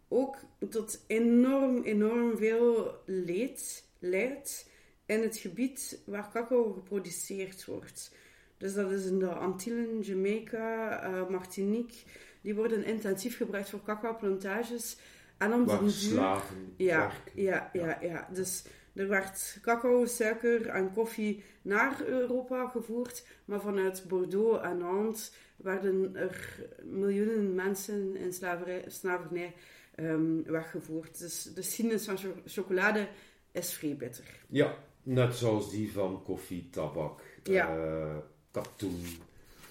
ook 0.09 0.37
tot 0.69 1.05
enorm, 1.07 1.83
enorm 1.83 2.37
veel 2.37 3.01
leed 3.07 3.85
leidt 3.99 4.71
in 5.07 5.23
het 5.23 5.37
gebied 5.37 6.03
waar 6.07 6.31
cacao 6.33 6.73
geproduceerd 6.73 7.65
wordt. 7.65 8.15
Dus 8.57 8.75
dat 8.75 8.91
is 8.91 9.07
in 9.07 9.19
de 9.19 9.29
Antillen, 9.29 10.01
Jamaica, 10.01 11.01
eh, 11.03 11.29
Martinique. 11.29 11.97
Die 12.41 12.55
worden 12.55 12.85
intensief 12.85 13.37
gebruikt 13.37 13.71
voor 13.71 13.83
cacao-plantages. 13.83 14.97
En 15.39 15.53
om 15.53 15.65
Waar 15.65 15.91
slaven 15.91 16.73
ja, 16.77 17.13
ja, 17.35 17.71
ja, 17.73 17.99
ja. 18.01 18.29
Dus 18.33 18.65
er 18.95 19.09
werd 19.09 19.59
cacao, 19.63 20.05
suiker 20.05 20.67
en 20.67 20.93
koffie 20.93 21.43
naar 21.63 22.03
Europa 22.07 22.69
gevoerd, 22.69 23.27
maar 23.45 23.61
vanuit 23.61 24.05
Bordeaux 24.09 24.63
en 24.65 24.79
Nantes 24.79 25.33
werden 25.57 26.17
er 26.17 26.67
miljoenen 26.85 27.55
mensen 27.55 28.17
in 28.17 28.33
slaverij, 28.33 28.85
slavernij 28.87 29.55
ehm, 29.95 30.43
weggevoerd. 30.43 31.19
Dus 31.19 31.43
de 31.43 31.63
geschiedenis 31.63 32.05
van 32.05 32.17
cho- 32.19 32.41
chocolade 32.47 33.09
is 33.53 33.73
vrij 33.75 33.97
bitter. 33.97 34.25
Ja, 34.49 34.75
net 35.03 35.35
zoals 35.35 35.71
die 35.71 35.93
van 35.93 36.23
koffie, 36.23 36.69
tabak, 36.71 37.21
Ja. 37.43 37.77
eh, 37.77 38.17
katoen 38.51 39.01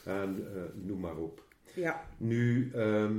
en 0.05 0.47
eh, 0.55 0.61
noem 0.85 0.99
maar 0.99 1.17
op. 1.17 1.43
Ja, 1.73 2.07
Nu, 2.17 2.71
ehm, 2.73 3.13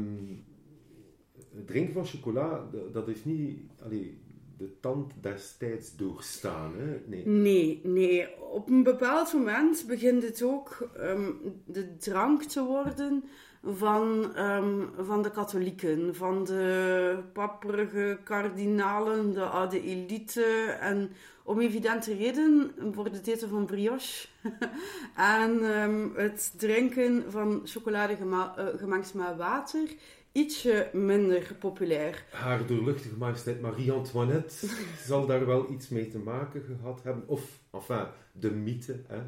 het 1.54 1.66
drinken 1.66 1.92
van 1.94 2.06
chocola, 2.06 2.68
dat 2.92 3.06
heeft 3.06 3.24
niet 3.24 3.58
allee, 3.82 4.18
de 4.62 4.80
tand 4.80 5.12
destijds 5.20 5.96
doorstaan. 5.96 6.72
Hè? 6.76 7.00
Nee. 7.06 7.26
nee, 7.26 7.80
nee. 7.84 8.40
Op 8.40 8.68
een 8.68 8.82
bepaald 8.82 9.32
moment 9.32 9.84
begint 9.86 10.22
het 10.22 10.42
ook 10.42 10.88
ehm, 10.96 11.30
de 11.64 11.96
drank 11.96 12.42
te 12.42 12.64
worden 12.64 13.24
van, 13.64 14.34
ehm, 14.34 14.80
van 14.98 15.22
de 15.22 15.30
katholieken, 15.30 16.14
van 16.14 16.44
de 16.44 17.18
papperige 17.32 18.18
kardinalen, 18.24 19.32
de 19.32 19.44
oude 19.44 19.82
elite. 19.82 20.44
En 20.80 21.10
om 21.44 21.60
evidente 21.60 22.14
reden 22.14 22.72
wordt 22.94 23.16
het 23.16 23.26
eten 23.26 23.48
van 23.48 23.66
brioche 23.66 24.28
en 25.16 25.74
ehm, 25.74 26.08
het 26.14 26.52
drinken 26.56 27.24
van 27.28 27.60
chocolade 27.64 28.16
gema- 28.16 28.54
eh, 28.56 28.66
gemengd 28.78 29.14
met 29.14 29.36
water 29.36 29.88
ietsje 30.32 30.88
minder 30.92 31.56
populair. 31.58 32.24
Haar 32.30 32.66
doorluchtige 32.66 33.16
majesteit 33.16 33.60
Marie-Antoinette 33.60 34.66
zal 35.08 35.26
daar 35.26 35.46
wel 35.46 35.70
iets 35.70 35.88
mee 35.88 36.08
te 36.08 36.18
maken 36.18 36.62
gehad 36.62 37.02
hebben. 37.02 37.28
Of, 37.28 37.60
enfin, 37.70 38.06
de 38.32 38.50
mythe, 38.50 39.00
hè, 39.06 39.22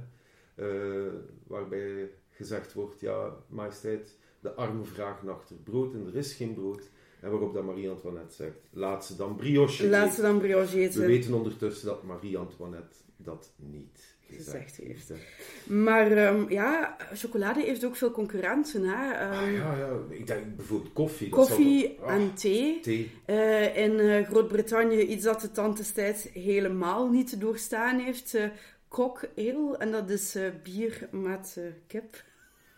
eh, 0.54 1.12
waarbij 1.46 2.10
gezegd 2.30 2.72
wordt, 2.72 3.00
ja, 3.00 3.36
majesteit, 3.48 4.18
de 4.40 4.52
arme 4.52 4.84
vragen 4.84 5.28
achter 5.28 5.56
brood 5.56 5.94
en 5.94 6.06
er 6.06 6.16
is 6.16 6.32
geen 6.32 6.54
brood. 6.54 6.90
En 7.20 7.30
waarop 7.30 7.54
dat 7.54 7.64
Marie-Antoinette 7.64 8.34
zegt, 8.34 8.58
laat 8.70 9.06
ze 9.06 9.16
dan 9.16 9.36
brioche 9.36 9.88
Laat 9.88 10.14
ze 10.14 10.22
dan 10.22 10.38
brioche 10.38 10.78
eten. 10.78 11.00
We 11.00 11.06
weten 11.06 11.34
ondertussen 11.34 11.86
dat 11.86 12.02
Marie-Antoinette 12.02 12.96
dat 13.16 13.52
niet 13.56 14.13
gezegd, 14.30 14.76
heeft. 14.76 15.10
Maar 15.64 16.10
ehm, 16.12 16.50
ja, 16.52 16.96
chocolade 17.14 17.60
heeft 17.62 17.84
ook 17.84 17.96
veel 17.96 18.10
concurrenten. 18.10 18.82
Hè? 18.84 19.12
Ehm, 19.12 19.32
Ah, 19.32 19.52
ja, 19.52 19.76
ja, 19.78 19.90
ik 20.08 20.26
denk 20.26 20.56
bijvoorbeeld 20.56 20.92
koffie. 20.92 21.28
dat 21.30 21.38
koffie 21.38 21.98
ah, 22.02 22.14
en 22.14 22.34
thee. 22.34 22.80
thee. 22.80 23.10
Eh, 23.24 23.76
in 23.76 23.98
eh, 24.00 24.26
Groot-Brittannië 24.26 25.00
iets 25.00 25.24
dat 25.24 25.40
de 25.40 25.50
tand 25.50 25.76
destijds 25.76 26.26
helemaal 26.32 27.10
niet 27.10 27.40
doorstaan 27.40 27.98
heeft. 27.98 28.34
eh 28.34 28.44
Cock 28.88 29.28
ale. 29.36 29.76
En 29.78 29.90
dat 29.90 30.10
is 30.10 30.36
bier 30.62 31.08
met 31.10 31.58
kip. 31.86 32.22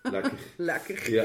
Lekker. 0.03 0.33
Lekker. 0.57 1.11
Ja. 1.13 1.25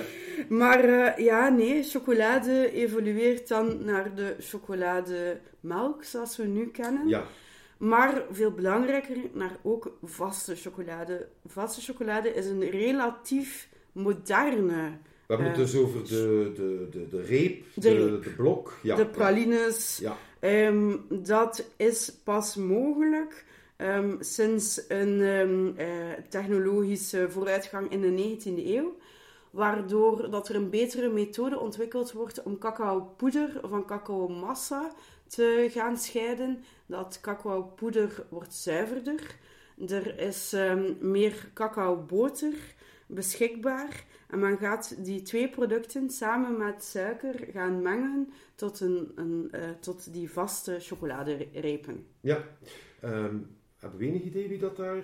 Maar 0.50 1.22
ja, 1.22 1.50
nee, 1.50 1.84
chocolade 1.84 2.72
evolueert 2.72 3.48
dan 3.48 3.86
naar 3.86 4.16
de 4.16 4.36
chocolademelk, 4.40 6.04
zoals 6.04 6.38
we 6.38 6.44
nu 6.44 6.68
kennen. 6.68 7.08
ja. 7.08 7.26
Maar 7.82 8.24
veel 8.32 8.52
belangrijker, 8.52 9.18
naar 9.34 9.58
ook 9.62 9.98
vaste 10.04 10.56
chocolade. 10.56 11.28
Vaste 11.46 11.82
chocolade 11.82 12.34
is 12.34 12.46
een 12.46 12.70
relatief 12.70 13.70
moderne. 13.92 14.98
We 15.28 15.34
hebben 15.36 15.48
het 15.48 15.56
Eh, 15.56 15.62
dus 15.62 15.76
over 15.76 16.04
de, 16.04 16.52
de, 16.56 16.88
de, 16.92 17.08
de 17.08 17.22
reep, 17.22 17.66
de, 17.74 18.20
de 18.22 18.34
blok. 18.36 18.74
Ja. 18.84 18.96
de 18.96 19.06
pralines. 19.06 19.98
Ja. 19.98 20.18
Ehm, 20.40 20.98
dat 21.10 21.66
is 21.76 22.14
pas 22.24 22.56
mogelijk 22.56 23.46
ehm, 23.76 24.16
sinds 24.20 24.86
een 24.88 25.22
ehm, 25.22 25.78
eh, 25.78 25.88
technologische 26.30 27.30
vooruitgang 27.30 27.92
in 27.92 28.02
de 28.02 28.12
19e 28.12 28.66
eeuw. 28.66 28.98
Waardoor 29.52 30.30
dat 30.30 30.50
er 30.50 30.56
een 30.56 30.70
betere 30.70 31.10
methode 31.10 31.60
ontwikkeld 31.60 32.12
wordt 32.12 32.44
om 32.44 32.58
cacaopoeder 32.58 33.60
van 33.64 33.86
cacaomassa 33.86 34.92
te 35.28 35.68
gaan 35.72 35.98
scheiden. 35.98 36.64
Dat 36.92 37.20
cacaopoeder 37.22 38.26
wordt 38.30 38.54
zuiverder. 38.54 39.36
Er 39.88 40.20
is 40.20 40.54
ehm, 40.54 40.94
meer 41.12 41.50
cacaoboter 41.54 42.54
beschikbaar. 43.08 44.06
En 44.30 44.40
men 44.40 44.58
gaat 44.58 44.96
die 45.06 45.22
twee 45.22 45.50
producten 45.50 46.10
samen 46.10 46.58
met 46.58 46.84
suiker 46.84 47.48
gaan 47.54 47.82
mengen 47.82 48.30
tot, 48.56 48.80
een, 48.80 49.12
een, 49.16 49.48
eh, 49.52 49.70
tot 49.80 50.14
die 50.14 50.32
vaste 50.32 50.78
chocoladerepen. 50.80 52.06
ja. 52.22 52.44
Ehm, 53.02 53.36
hebben 53.78 54.00
we 54.00 54.06
enig 54.06 54.22
idee 54.24 54.48
wie 54.48 54.58
dat 54.58 54.78
daar... 54.78 54.98
eh, 54.98 55.04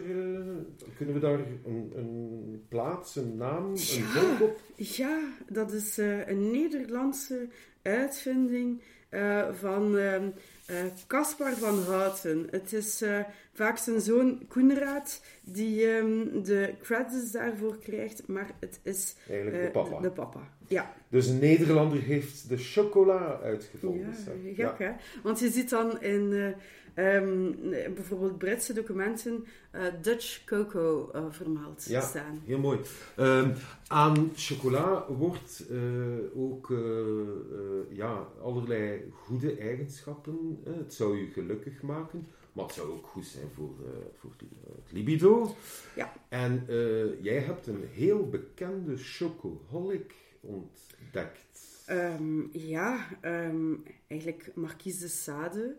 kunnen 0.98 1.14
we 1.14 1.20
daar 1.20 1.40
een, 1.66 1.92
een 1.96 2.66
plaats, 2.70 3.16
een 3.16 3.38
naam, 3.38 3.66
een 3.66 3.76
Ja. 3.76 4.04
volk 4.04 4.50
op? 4.50 4.62
Ja, 4.76 5.20
dat 5.50 5.72
is 5.72 5.98
eh, 5.98 6.28
een 6.28 6.52
Nederlandse 6.52 7.48
uitvinding 7.82 8.82
van 9.52 9.98
ehm, 9.98 10.30
Caspar 11.08 11.54
van 11.54 11.84
Houten. 11.84 12.48
Het 12.52 12.74
is 12.74 13.02
uh, 13.02 13.20
vaak 13.54 13.78
zijn 13.78 14.02
zoon 14.02 14.42
Koenraad 14.48 15.22
die 15.44 15.88
um, 15.88 16.44
de 16.44 16.74
credits 16.82 17.32
daarvoor 17.32 17.78
krijgt, 17.78 18.28
maar 18.28 18.50
het 18.60 18.80
is 18.84 19.16
Eigenlijk 19.30 19.64
de 19.64 19.72
papa. 19.72 20.00
De 20.00 20.12
papa, 20.12 20.40
ja. 20.68 20.94
Dus 21.10 21.28
een 21.28 21.40
Nederlander 21.40 22.02
heeft 22.02 22.50
de 22.50 22.58
chocola 22.58 23.40
uitgevonden. 23.44 24.16
Ja, 24.56 24.68
gek 24.68 24.80
hè? 24.80 24.92
Want 25.24 25.40
je 25.40 25.50
ziet 25.50 25.70
dan 25.70 26.02
in 26.02 26.56
um, 26.98 27.70
bijvoorbeeld 27.70 28.38
Britse 28.38 28.74
documenten 28.74 29.46
uh, 29.76 29.82
Dutch 30.02 30.44
cocoa 30.44 31.20
uh, 31.20 31.26
vermeld 31.30 31.86
ja, 31.86 32.02
staan. 32.02 32.42
Heel 32.46 32.60
mooi. 32.60 32.80
Um, 33.20 33.54
aan 33.88 34.32
chocola 34.36 35.06
wordt 35.08 35.64
uh, 35.72 35.82
ook 36.36 36.74
ja, 37.90 38.28
allerlei 38.42 39.12
goede 39.14 39.58
eigenschappen. 39.58 40.60
het 40.64 40.94
zou 40.94 41.18
je 41.18 41.28
gelukkig 41.28 41.82
maken, 41.82 42.28
maar 42.54 42.66
het 42.66 42.74
zou 42.74 42.90
ook 42.90 43.08
goed 43.08 43.26
zijn 43.26 43.48
voor, 43.56 43.72
voor 44.18 44.32
het 44.76 44.92
libido. 44.92 45.56
Ja. 45.96 46.14
En 46.30 46.64
jij 47.22 47.40
hebt 47.40 47.68
een 47.68 47.84
heel 47.92 48.30
bekende 48.30 48.98
chocoholic 48.98 50.14
ontdekt. 50.42 51.86
Um, 51.90 52.50
ja, 52.52 53.08
eigenlijk 54.08 54.52
Marquise 54.56 55.00
de 55.00 55.08
Sade 55.08 55.76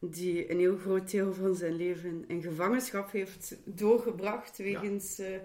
die 0.00 0.50
een 0.50 0.58
heel 0.58 0.76
groot 0.76 1.10
deel 1.10 1.34
van 1.34 1.54
zijn 1.54 1.76
leven 1.76 2.24
in 2.26 2.42
gevangenschap 2.42 3.12
heeft 3.12 3.56
doorgebracht 3.64 4.56
wegens 4.56 5.16
ja. 5.16 5.24
uh, 5.24 5.36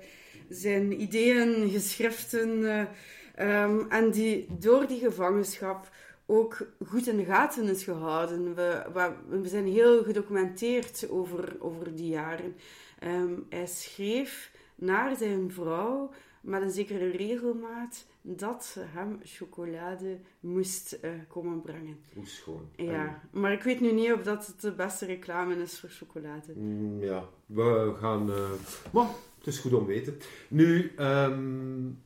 zijn 0.49 1.01
ideeën, 1.01 1.69
geschriften. 1.69 2.49
Uh, 2.59 3.63
um, 3.63 3.91
en 3.91 4.11
die 4.11 4.47
door 4.59 4.87
die 4.87 4.99
gevangenschap 4.99 5.89
ook 6.25 6.67
goed 6.85 7.07
in 7.07 7.17
de 7.17 7.25
gaten 7.25 7.67
is 7.67 7.83
gehouden. 7.83 8.55
We, 8.55 8.83
we, 8.93 9.11
we 9.41 9.47
zijn 9.47 9.67
heel 9.67 10.03
gedocumenteerd 10.03 11.09
over, 11.09 11.55
over 11.59 11.95
die 11.95 12.07
jaren. 12.07 12.55
Um, 13.03 13.45
hij 13.49 13.67
schreef 13.67 14.51
naar 14.75 15.15
zijn 15.15 15.51
vrouw 15.51 16.11
met 16.45 16.61
een 16.61 16.71
zekere 16.71 17.09
regelmaat 17.09 18.05
dat 18.21 18.65
ze 18.65 18.79
hem 18.79 19.19
chocolade 19.23 20.19
moest 20.39 20.97
uh, 21.01 21.11
komen 21.27 21.61
brengen. 21.61 21.97
Hoe 22.13 22.27
schoon. 22.27 22.69
Ja, 22.75 23.21
maar 23.31 23.51
ik 23.51 23.63
weet 23.63 23.79
nu 23.79 23.91
niet 23.91 24.11
of 24.11 24.23
dat 24.23 24.47
het 24.47 24.61
de 24.61 24.71
beste 24.71 25.05
reclame 25.05 25.55
is 25.55 25.79
voor 25.79 25.89
chocolade. 25.89 26.53
Mm, 26.55 26.99
ja, 26.99 27.29
we 27.45 27.95
gaan... 27.99 28.29
Uh, 28.29 28.51
maar 28.91 29.07
het 29.37 29.47
is 29.47 29.59
goed 29.59 29.73
om 29.73 29.85
te 29.85 29.91
weten. 29.91 30.17
Nu, 30.47 30.91
um, 30.99 32.01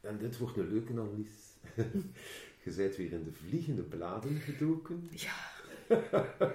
en 0.00 0.18
dit 0.18 0.38
wordt 0.38 0.56
een 0.56 0.68
leuke 0.68 0.92
analyse. 0.92 1.48
Je 2.64 2.74
bent 2.74 2.96
weer 2.96 3.12
in 3.12 3.24
de 3.24 3.32
vliegende 3.32 3.82
bladen 3.82 4.36
gedoken. 4.36 5.08
Ja. 5.10 5.57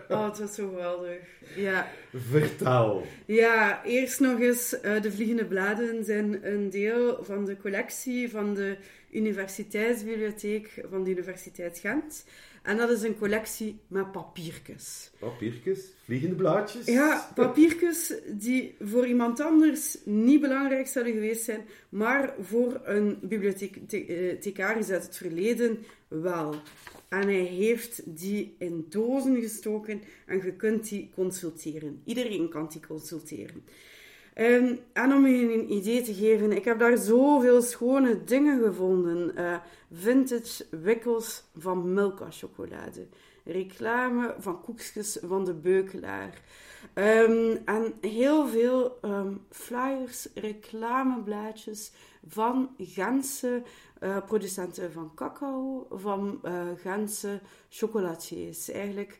Oh, 0.10 0.26
het 0.26 0.40
was 0.40 0.56
zo 0.56 0.70
geweldig. 0.70 1.20
Ja. 1.56 1.88
Vertel. 2.14 3.06
Ja, 3.26 3.84
eerst 3.86 4.20
nog 4.20 4.40
eens, 4.40 4.76
uh, 4.86 5.02
de 5.02 5.12
Vliegende 5.12 5.46
Bladen 5.46 6.04
zijn 6.04 6.48
een 6.48 6.70
deel 6.70 7.24
van 7.24 7.46
de 7.46 7.58
collectie 7.58 8.30
van 8.30 8.54
de 8.54 8.78
Universiteitsbibliotheek 9.12 10.84
van 10.90 11.04
de 11.04 11.10
Universiteit 11.10 11.80
Gent. 11.80 12.26
En 12.64 12.78
dat 12.78 12.90
is 12.90 13.02
een 13.02 13.18
collectie 13.18 13.80
met 13.88 14.12
papiertjes. 14.12 15.12
Papiertjes? 15.20 15.80
Vliegende 16.04 16.36
blaadjes? 16.36 16.86
Ja, 16.86 17.32
papiertjes 17.36 18.14
die 18.28 18.76
voor 18.80 19.08
iemand 19.08 19.40
anders 19.40 19.98
niet 20.04 20.42
belangrijk 20.42 20.88
zouden 20.88 21.14
geweest 21.14 21.44
zijn, 21.44 21.62
maar 21.90 22.34
voor 22.42 22.82
een 22.84 23.18
bibliothecaris 23.22 24.90
uit 24.90 25.04
het 25.04 25.18
verleden 25.18 25.86
wel. 26.08 26.56
En 27.10 27.22
hij 27.22 27.44
heeft 27.44 28.02
die 28.06 28.56
in 28.58 28.86
dozen 28.90 29.42
gestoken 29.42 30.02
en 30.26 30.42
je 30.44 30.54
kunt 30.54 30.90
die 30.90 31.10
consulteren. 31.16 32.02
Iedereen 32.06 32.50
kan 32.50 32.70
die 32.72 32.82
consulteren. 32.88 33.64
En 34.34 34.80
om 34.96 35.28
je 35.28 35.54
een 35.54 35.72
idee 35.74 36.02
te 36.02 36.14
geven, 36.14 36.52
ik 36.52 36.66
heb 36.66 36.80
daar 36.80 36.98
zoveel 36.98 37.62
schone 37.62 38.24
dingen 38.24 38.64
gevonden. 38.64 39.32
Uh, 39.38 39.56
vintage 39.92 40.66
wikkels 40.70 41.44
van 41.58 41.94
Milka 41.94 42.26
chocolade. 42.30 43.08
Reclame 43.44 44.36
van 44.40 44.62
koekjes 44.62 45.18
van 45.26 45.46
de 45.46 45.54
Beukelaar. 45.54 46.42
Um, 46.94 47.58
en 47.66 47.94
heel 48.02 48.48
veel 48.48 48.98
um, 49.02 49.42
flyers, 49.50 50.28
reclameblaadjes 50.34 51.92
van 52.28 52.70
Gentse 52.78 53.64
uh, 54.04 54.18
producenten 54.26 54.92
van 54.92 55.12
cacao, 55.16 55.88
van 55.90 56.40
uh, 56.46 56.62
Gentse 56.78 57.40
chocolatiers. 57.70 58.70
Eigenlijk, 58.70 59.20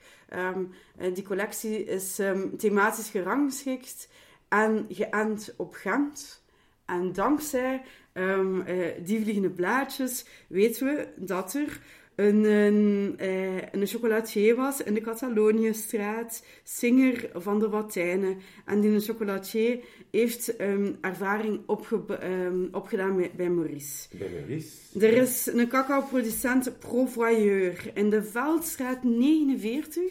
die 1.14 1.24
collectie 1.24 1.86
is 1.86 2.20
thematisch 2.58 3.10
gerangschikt 3.10 4.08
en 4.54 4.86
geënt 4.90 5.54
op 5.58 5.74
Gent. 5.74 6.44
En 6.86 7.14
dankzij 7.14 7.82
uh, 8.14 8.58
die 9.04 9.22
vliegende 9.22 9.50
blaadjes 9.50 10.26
weten 10.48 10.86
we 10.86 11.08
dat 11.16 11.54
er 11.54 11.80
een, 12.16 12.44
een, 12.44 13.14
eh, 13.18 13.72
een 13.72 13.88
chocolatier 13.88 14.56
was 14.56 14.84
in 14.84 14.94
de 14.94 15.02
Cataloniëstraat, 15.02 16.44
Singer 16.64 17.30
van 17.34 17.60
de 17.60 17.70
Watijnen. 17.70 18.38
En 18.66 18.82
die 18.82 19.00
chocolatier 19.00 19.80
heeft 20.12 20.62
um, 20.62 20.98
ervaring 21.02 21.62
opge, 21.66 22.04
um, 22.24 22.70
opgedaan 22.72 23.16
bij, 23.16 23.32
bij 23.36 23.50
Maurice. 23.50 24.08
Bij 24.18 24.30
Maurice? 24.30 25.00
Er 25.00 25.14
is 25.14 25.46
een 25.46 25.68
cacao-producent 25.68 26.80
Provoyeur 26.80 27.92
in 27.94 28.10
de 28.10 28.24
Veldstraat 28.24 29.04
49 29.04 30.04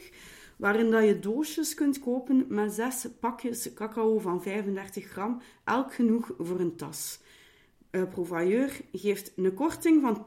waarin 0.62 0.90
dat 0.90 1.04
je 1.04 1.18
doosjes 1.18 1.74
kunt 1.74 1.98
kopen 1.98 2.44
met 2.48 2.72
zes 2.72 3.06
pakjes 3.20 3.72
cacao 3.74 4.18
van 4.18 4.42
35 4.42 5.04
gram, 5.04 5.40
elk 5.64 5.94
genoeg 5.94 6.30
voor 6.38 6.60
een 6.60 6.76
tas. 6.76 7.18
Uh, 7.90 8.02
Provoyeur 8.10 8.80
geeft 8.92 9.32
een 9.36 9.54
korting 9.54 10.00
van 10.00 10.24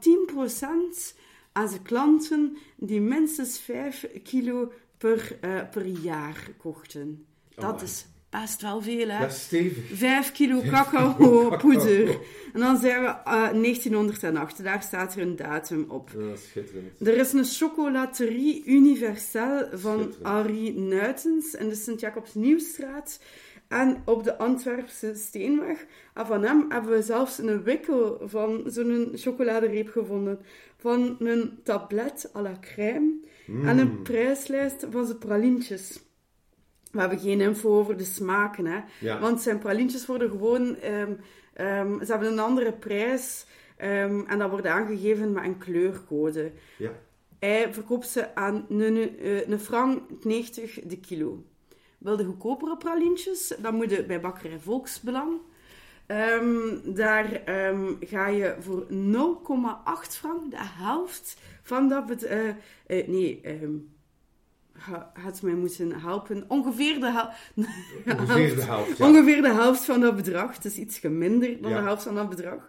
10% 1.10 1.16
aan 1.52 1.68
zijn 1.68 1.82
klanten 1.82 2.56
die 2.76 3.00
minstens 3.00 3.58
5 3.58 4.06
kilo 4.22 4.72
per, 4.98 5.38
uh, 5.44 5.70
per 5.70 5.86
jaar 5.86 6.50
kochten. 6.58 7.26
Dat 7.54 7.74
oh, 7.74 7.82
is 7.82 8.06
best 8.40 8.62
wel 8.62 8.82
veel, 8.82 9.08
hè? 9.08 9.18
Dat 9.18 9.30
is 9.30 9.42
stevig. 9.42 9.84
5 9.92 10.32
kilo 10.32 10.60
cacao 10.60 11.56
poeder. 11.56 12.18
En 12.52 12.60
dan 12.60 12.76
zijn 12.76 13.00
we 13.00 13.06
uh, 13.06 13.48
eh, 13.48 13.62
1908. 13.62 14.62
Daar 14.62 14.82
staat 14.82 15.14
er 15.14 15.20
een 15.20 15.36
datum 15.36 15.84
op. 15.88 16.10
Ja, 16.18 16.36
schitterend. 16.36 17.00
Er 17.00 17.16
is 17.16 17.32
een 17.32 17.44
chocolaterie 17.44 18.64
universelle 18.64 19.68
van 19.72 20.14
Henri 20.22 20.72
Nuitens 20.78 21.54
in 21.54 21.68
de 21.68 21.74
Sint-Jacobs 21.74 22.34
Nieuwstraat. 22.34 23.20
En 23.68 24.02
op 24.04 24.24
de 24.24 24.38
Antwerpse 24.38 25.14
Steenweg. 25.14 25.86
En 26.14 26.26
van 26.26 26.42
hem 26.42 26.64
hebben 26.68 26.92
we 26.92 27.02
zelfs 27.02 27.38
een 27.38 27.62
wikkel 27.62 28.20
van 28.24 28.62
zo'n 28.66 29.12
chocoladereep 29.14 29.88
gevonden. 29.88 30.38
Van 30.76 31.16
een 31.18 31.58
tablet 31.62 32.30
à 32.34 32.42
la 32.42 32.56
crème. 32.60 33.12
En 33.46 33.78
een 33.78 33.90
mm. 33.90 34.02
prijslijst 34.02 34.86
van 34.90 35.06
zijn 35.06 35.18
pralintjes. 35.18 36.00
We 36.96 37.02
hebben 37.02 37.18
geen 37.18 37.40
info 37.40 37.78
over 37.78 37.96
de 37.96 38.04
smaken, 38.04 38.66
hè. 38.66 38.80
Ja. 39.00 39.18
Want 39.18 39.40
zijn 39.40 39.58
pralintjes 39.58 40.06
worden 40.06 40.30
gewoon... 40.30 40.76
Um, 40.84 41.20
um, 41.60 42.04
ze 42.04 42.10
hebben 42.10 42.32
een 42.32 42.38
andere 42.38 42.72
prijs. 42.72 43.46
Um, 43.82 44.26
en 44.26 44.38
dat 44.38 44.50
wordt 44.50 44.66
aangegeven 44.66 45.32
met 45.32 45.44
een 45.44 45.58
kleurcode. 45.58 46.52
Ja. 46.78 46.90
Hij 47.38 47.74
verkoopt 47.74 48.08
ze 48.08 48.34
aan 48.34 48.66
een, 48.68 49.16
een 49.52 49.60
frank 49.60 50.24
90 50.24 50.80
de 50.84 50.98
kilo. 50.98 51.44
Wil 51.98 52.16
de 52.16 52.24
goedkopere 52.24 52.76
pralintjes, 52.76 53.54
dan 53.58 53.74
moet 53.74 53.90
je 53.90 54.04
bij 54.04 54.20
bakkerij 54.20 54.58
Volksbelang. 54.58 55.40
Um, 56.06 56.94
daar 56.94 57.42
um, 57.68 57.96
ga 58.00 58.26
je 58.26 58.56
voor 58.60 58.86
0,8 58.88 60.10
frank, 60.10 60.50
de 60.50 60.56
helft 60.58 61.36
van 61.62 61.88
dat... 61.88 62.24
Uh, 62.24 62.46
uh, 62.86 63.08
nee, 63.08 63.40
um, 63.62 63.95
had 65.12 65.42
mij 65.42 65.54
moeten 65.54 66.00
helpen. 66.00 66.44
Ongeveer 66.48 67.00
de, 67.00 67.10
hel 67.10 67.28
ongeveer 68.18 68.54
de 68.54 68.62
helft. 68.62 68.96
Ja. 68.96 69.08
Ongeveer 69.08 69.42
de 69.42 69.52
helft 69.52 69.84
van 69.84 70.00
dat 70.00 70.16
bedrag. 70.16 70.54
Het 70.54 70.64
is 70.64 70.76
iets 70.76 71.00
minder 71.00 71.60
dan 71.60 71.70
ja. 71.70 71.76
de 71.76 71.82
helft 71.82 72.02
van 72.02 72.14
dat 72.14 72.28
bedrag. 72.28 72.68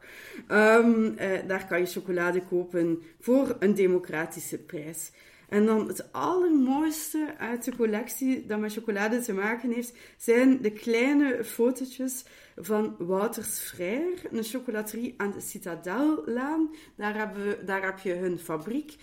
Um, 0.51 1.03
uh, 1.03 1.29
daar 1.47 1.67
kan 1.67 1.79
je 1.79 1.85
chocolade 1.85 2.41
kopen 2.41 3.01
voor 3.19 3.55
een 3.59 3.73
democratische 3.73 4.57
prijs. 4.57 5.11
En 5.49 5.65
dan 5.65 5.87
het 5.87 6.13
allermooiste 6.13 7.33
uit 7.37 7.63
de 7.63 7.75
collectie 7.75 8.45
dat 8.45 8.59
met 8.59 8.73
chocolade 8.73 9.19
te 9.19 9.33
maken 9.33 9.71
heeft, 9.71 9.97
zijn 10.17 10.61
de 10.61 10.71
kleine 10.71 11.43
fotootjes 11.43 12.25
van 12.55 12.95
Wouters 12.97 13.59
Vrijer, 13.59 14.19
een 14.31 14.43
chocolaterie 14.43 15.13
aan 15.17 15.31
de 15.31 15.41
Citadellaan. 15.41 16.69
Daar, 16.95 17.15
hebben 17.15 17.47
we, 17.47 17.63
daar 17.65 17.83
heb 17.83 17.99
je 17.99 18.13
hun 18.13 18.39
fabriek. 18.39 18.95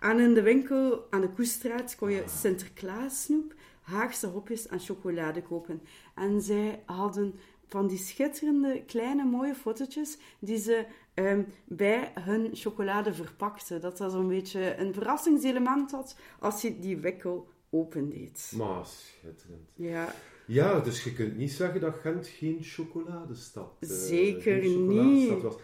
En 0.00 0.18
in 0.18 0.34
de 0.34 0.42
winkel 0.42 1.06
aan 1.10 1.20
de 1.20 1.28
Koestraat 1.28 1.96
kon 1.96 2.10
je 2.10 2.24
Sinterklaas 2.40 3.22
snoep, 3.22 3.54
Haagse 3.80 4.26
hopjes 4.26 4.66
en 4.66 4.80
chocolade 4.80 5.42
kopen. 5.42 5.82
En 6.14 6.40
zij 6.42 6.82
hadden 6.86 7.34
van 7.66 7.86
die 7.86 7.98
schitterende 7.98 8.82
kleine 8.86 9.24
mooie 9.24 9.54
fotootjes 9.54 10.18
die 10.38 10.58
ze 10.58 10.86
ehm, 11.14 11.42
bij 11.64 12.12
hun 12.20 12.50
chocolade 12.52 13.14
verpakte. 13.14 13.78
Dat 13.78 13.98
dat 13.98 14.12
zo'n 14.12 14.28
beetje 14.28 14.76
een 14.76 14.94
verrassingselement 14.94 15.90
had 15.90 16.16
als 16.38 16.62
je 16.62 16.78
die 16.78 16.96
wikkel 16.96 17.48
opendeed. 17.70 18.52
Maar 18.56 18.86
schitterend. 18.86 19.68
Ja, 19.74 20.14
Ja, 20.46 20.80
dus 20.80 21.04
je 21.04 21.12
kunt 21.12 21.36
niet 21.36 21.52
zeggen 21.52 21.80
dat 21.80 21.94
Gent 21.94 22.26
geen 22.26 22.58
chocoladestad 22.62 23.76
eh, 23.80 23.88
Zeker 23.88 24.62
geen 24.62 24.72
chocoladestad 24.72 25.34
niet. 25.34 25.42
was. 25.42 25.56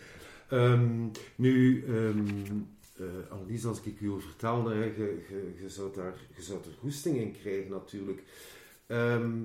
Ehm, 0.49 1.07
nu, 1.37 1.84
ehm 1.87 2.61
eh, 2.99 3.30
Annelies, 3.32 3.64
als 3.66 3.80
ik 3.82 4.01
u 4.01 4.20
vertelde, 4.20 4.74
je, 4.74 5.24
je, 5.28 5.55
je, 5.62 5.68
zou 5.68 5.94
daar, 5.94 6.14
je 6.36 6.42
zou 6.42 6.59
er 6.59 6.76
goesting 6.80 7.16
in 7.16 7.32
krijgen 7.32 7.70
natuurlijk. 7.70 8.22
Ehm, 8.86 9.42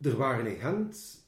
er 0.00 0.16
waren 0.16 0.46
in 0.46 0.56
Gent 0.56 1.18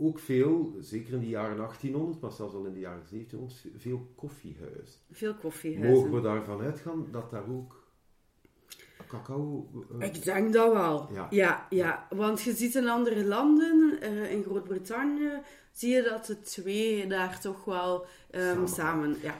ook 0.00 0.18
veel, 0.18 0.74
zeker 0.80 1.12
in 1.12 1.20
de 1.20 1.28
jaren 1.28 1.56
1800, 1.56 2.20
maar 2.20 2.32
zelfs 2.32 2.54
al 2.54 2.64
in 2.64 2.72
de 2.72 2.78
jaren 2.80 3.02
1700, 3.10 3.82
veel 3.82 4.12
koffiehuizen. 4.14 5.00
veel 5.10 5.34
koffiehuizen. 5.34 5.94
Mogen 5.96 6.12
we 6.14 6.20
daarvan 6.20 6.60
uitgaan 6.60 7.06
dat 7.10 7.30
daar 7.30 7.48
ook 7.50 7.86
cacao... 9.08 9.68
eh, 9.98 10.06
Ik 10.06 10.24
denk 10.24 10.52
dat 10.52 10.72
wel. 10.72 11.08
Ja. 11.12 11.26
Ja, 11.30 11.66
ja. 11.70 12.06
Want 12.10 12.40
je 12.42 12.52
ziet 12.54 12.74
in 12.74 12.88
andere 12.88 13.24
landen, 13.24 14.00
eh, 14.00 14.32
in 14.32 14.42
Groot-Brittannië, 14.42 15.30
zie 15.78 15.90
je 15.94 16.02
dat 16.02 16.26
de 16.26 16.40
twee 16.40 17.06
daar 17.06 17.40
toch 17.40 17.64
wel 17.64 18.06
ehm, 18.30 18.44
Samen. 18.54 18.68
samen... 18.68 19.16
Ja. 19.22 19.38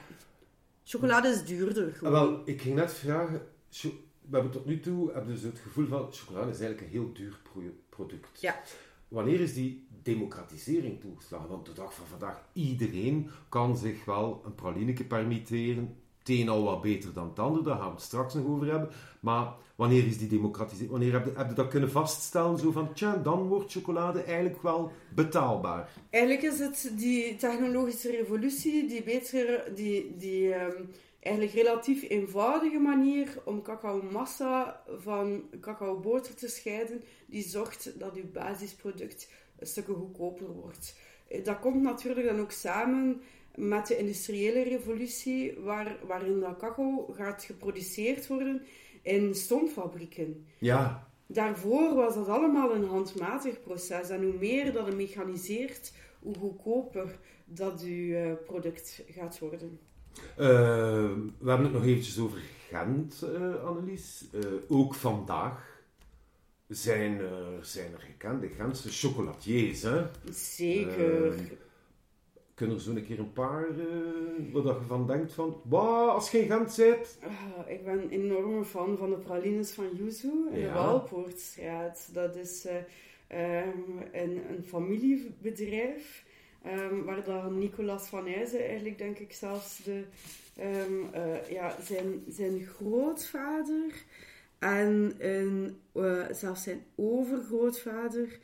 Chocolade 0.84 1.28
is 1.28 1.44
duurder 1.44 1.88
Ah, 1.88 1.94
gewoon. 1.98 2.12
wel, 2.12 2.42
ik 2.44 2.60
ging 2.62 2.74
net 2.74 2.94
vragen. 2.94 3.42
We 3.80 4.34
hebben 4.34 4.50
tot 4.52 4.64
nu 4.66 4.80
toe 4.80 5.12
hebben 5.12 5.32
dus 5.34 5.42
het 5.42 5.58
gevoel 5.58 5.86
van 5.86 6.12
chocolade 6.12 6.50
is 6.50 6.60
eigenlijk 6.60 6.80
een 6.80 7.00
heel 7.00 7.12
duur 7.12 7.38
pro- 7.42 7.74
product. 7.88 8.40
Ja. 8.40 8.60
Wanneer 9.08 9.40
is 9.40 9.54
die 9.54 9.86
democratisering 10.02 11.00
toegeslagen? 11.00 11.48
Want 11.48 11.66
de 11.66 11.72
dag 11.72 11.94
van 11.94 12.06
vandaag, 12.06 12.42
iedereen 12.52 13.30
kan 13.48 13.76
zich 13.76 14.04
wel 14.04 14.42
een 14.44 14.54
pralineke 14.54 15.04
permitteren. 15.04 15.96
Het 16.28 16.48
al 16.48 16.62
wat 16.62 16.80
beter 16.80 17.12
dan 17.12 17.28
het 17.28 17.38
ander, 17.38 17.62
daar 17.62 17.76
gaan 17.76 17.86
we 17.86 17.92
het 17.94 18.02
straks 18.02 18.34
nog 18.34 18.46
over 18.46 18.70
hebben. 18.70 18.90
Maar 19.20 19.46
wanneer 19.76 20.06
is 20.06 20.18
die 20.18 20.28
democratisering? 20.28 20.90
Wanneer 20.90 21.12
heb 21.12 21.24
je, 21.24 21.32
heb 21.36 21.48
je 21.48 21.54
dat 21.54 21.68
kunnen 21.68 21.90
vaststellen? 21.90 22.58
Zo 22.58 22.70
van, 22.70 22.92
tja, 22.92 23.16
dan 23.16 23.46
wordt 23.46 23.72
chocolade 23.72 24.22
eigenlijk 24.22 24.62
wel 24.62 24.92
betaalbaar. 25.14 25.90
Eigenlijk 26.10 26.42
is 26.42 26.58
het 26.58 26.92
die 26.96 27.36
technologische 27.36 28.10
revolutie, 28.10 28.88
die 28.88 29.02
betere, 29.02 29.72
die, 29.74 30.16
die 30.16 30.54
ehm, 30.54 30.82
eigenlijk 31.20 31.54
relatief 31.54 32.08
eenvoudige 32.08 32.78
manier 32.78 33.28
om 33.44 33.62
cacao-massa 33.62 34.82
van 34.98 35.42
cacao-boter 35.60 36.34
te 36.34 36.48
scheiden, 36.48 37.02
die 37.26 37.48
zorgt 37.48 37.92
dat 37.98 38.14
uw 38.14 38.30
basisproduct 38.32 39.28
een 39.58 39.66
stukje 39.66 39.92
goedkoper 39.94 40.52
wordt. 40.52 40.96
Eh, 41.28 41.44
Dat 41.44 41.58
komt 41.58 41.82
natuurlijk 41.82 42.26
dan 42.26 42.40
ook 42.40 42.50
samen 42.52 43.20
met 43.58 43.86
de 43.86 43.96
industriële 43.96 44.62
revolutie, 44.62 45.58
waar, 45.60 45.96
waarin 46.06 46.40
dat 46.40 46.56
cacao 46.56 47.06
gaat 47.12 47.44
geproduceerd 47.44 48.26
worden 48.26 48.62
in 49.02 49.34
stoomfabrieken. 49.34 50.46
Ja, 50.58 51.08
Daarvoor 51.30 51.94
was 51.94 52.14
dat 52.14 52.28
allemaal 52.28 52.74
een 52.74 52.84
handmatig 52.84 53.62
proces. 53.62 54.08
En 54.08 54.22
hoe 54.22 54.38
meer 54.38 54.72
dat 54.72 54.86
je 54.86 54.92
mechaniseert, 54.92 55.92
hoe 56.18 56.34
goedkoper 56.34 57.18
dat 57.44 57.80
je 57.80 58.16
eh, 58.16 58.46
product 58.46 59.02
gaat 59.10 59.38
worden. 59.38 59.78
Eh, 60.36 60.46
we 61.38 61.48
hebben 61.48 61.64
het 61.64 61.72
nog 61.72 61.84
eventjes 61.84 62.18
over 62.18 62.38
Gent, 62.68 63.22
eh, 63.22 63.64
Annelies. 63.64 64.24
Ook 64.68 64.94
vandaag 64.94 65.82
zijn 66.68 67.18
er, 67.18 67.58
zijn 67.60 67.92
er 67.92 68.00
gekende 68.00 68.48
Gentse 68.48 68.90
chocolatiers. 68.90 69.82
Hè? 69.82 70.02
Zeker. 70.30 71.34
Kunnen 72.58 72.76
er 72.76 72.82
zo 72.82 72.90
een 72.90 73.04
keer 73.06 73.18
een 73.18 73.32
paar 73.32 73.66
waar 74.52 74.62
dat 74.62 74.76
je 74.80 74.86
van 74.86 75.06
denkt 75.06 75.32
van, 75.32 75.60
"Wauw, 75.64 76.08
als 76.08 76.30
je 76.30 76.38
in 76.38 76.50
Gent 76.50 76.76
bent. 76.76 77.18
Ah, 77.22 77.70
ik 77.70 77.84
ben 77.84 77.98
een 78.02 78.10
enorme 78.10 78.64
fan 78.64 78.96
van 78.96 79.10
de 79.10 79.16
pralines 79.16 79.70
van 79.70 79.84
Yuzu 79.94 80.30
in 80.50 80.60
de. 80.60 80.74
Walpoortstraat. 80.74 82.08
Dat 82.12 82.36
is 82.36 82.66
eh, 82.66 82.76
ehm, 83.26 83.78
een, 84.12 84.40
een 84.50 84.64
familiebedrijf. 84.66 86.24
ehm, 86.62 87.02
waar 87.04 87.24
dan 87.24 87.58
Nicolas 87.58 88.06
van 88.08 88.26
Eyzen 88.26 88.64
eigenlijk 88.66 88.98
denk 88.98 89.18
ik 89.18 89.32
zelfs 89.32 89.80
de, 89.84 90.02
ehm, 90.56 91.14
eh, 91.14 91.50
ja, 91.50 91.76
zijn, 91.82 92.24
zijn 92.28 92.66
grootvader 92.66 93.92
en 94.58 95.14
een, 95.18 95.80
zelfs 96.30 96.62
zijn 96.62 96.82
overgrootvader 96.96 98.38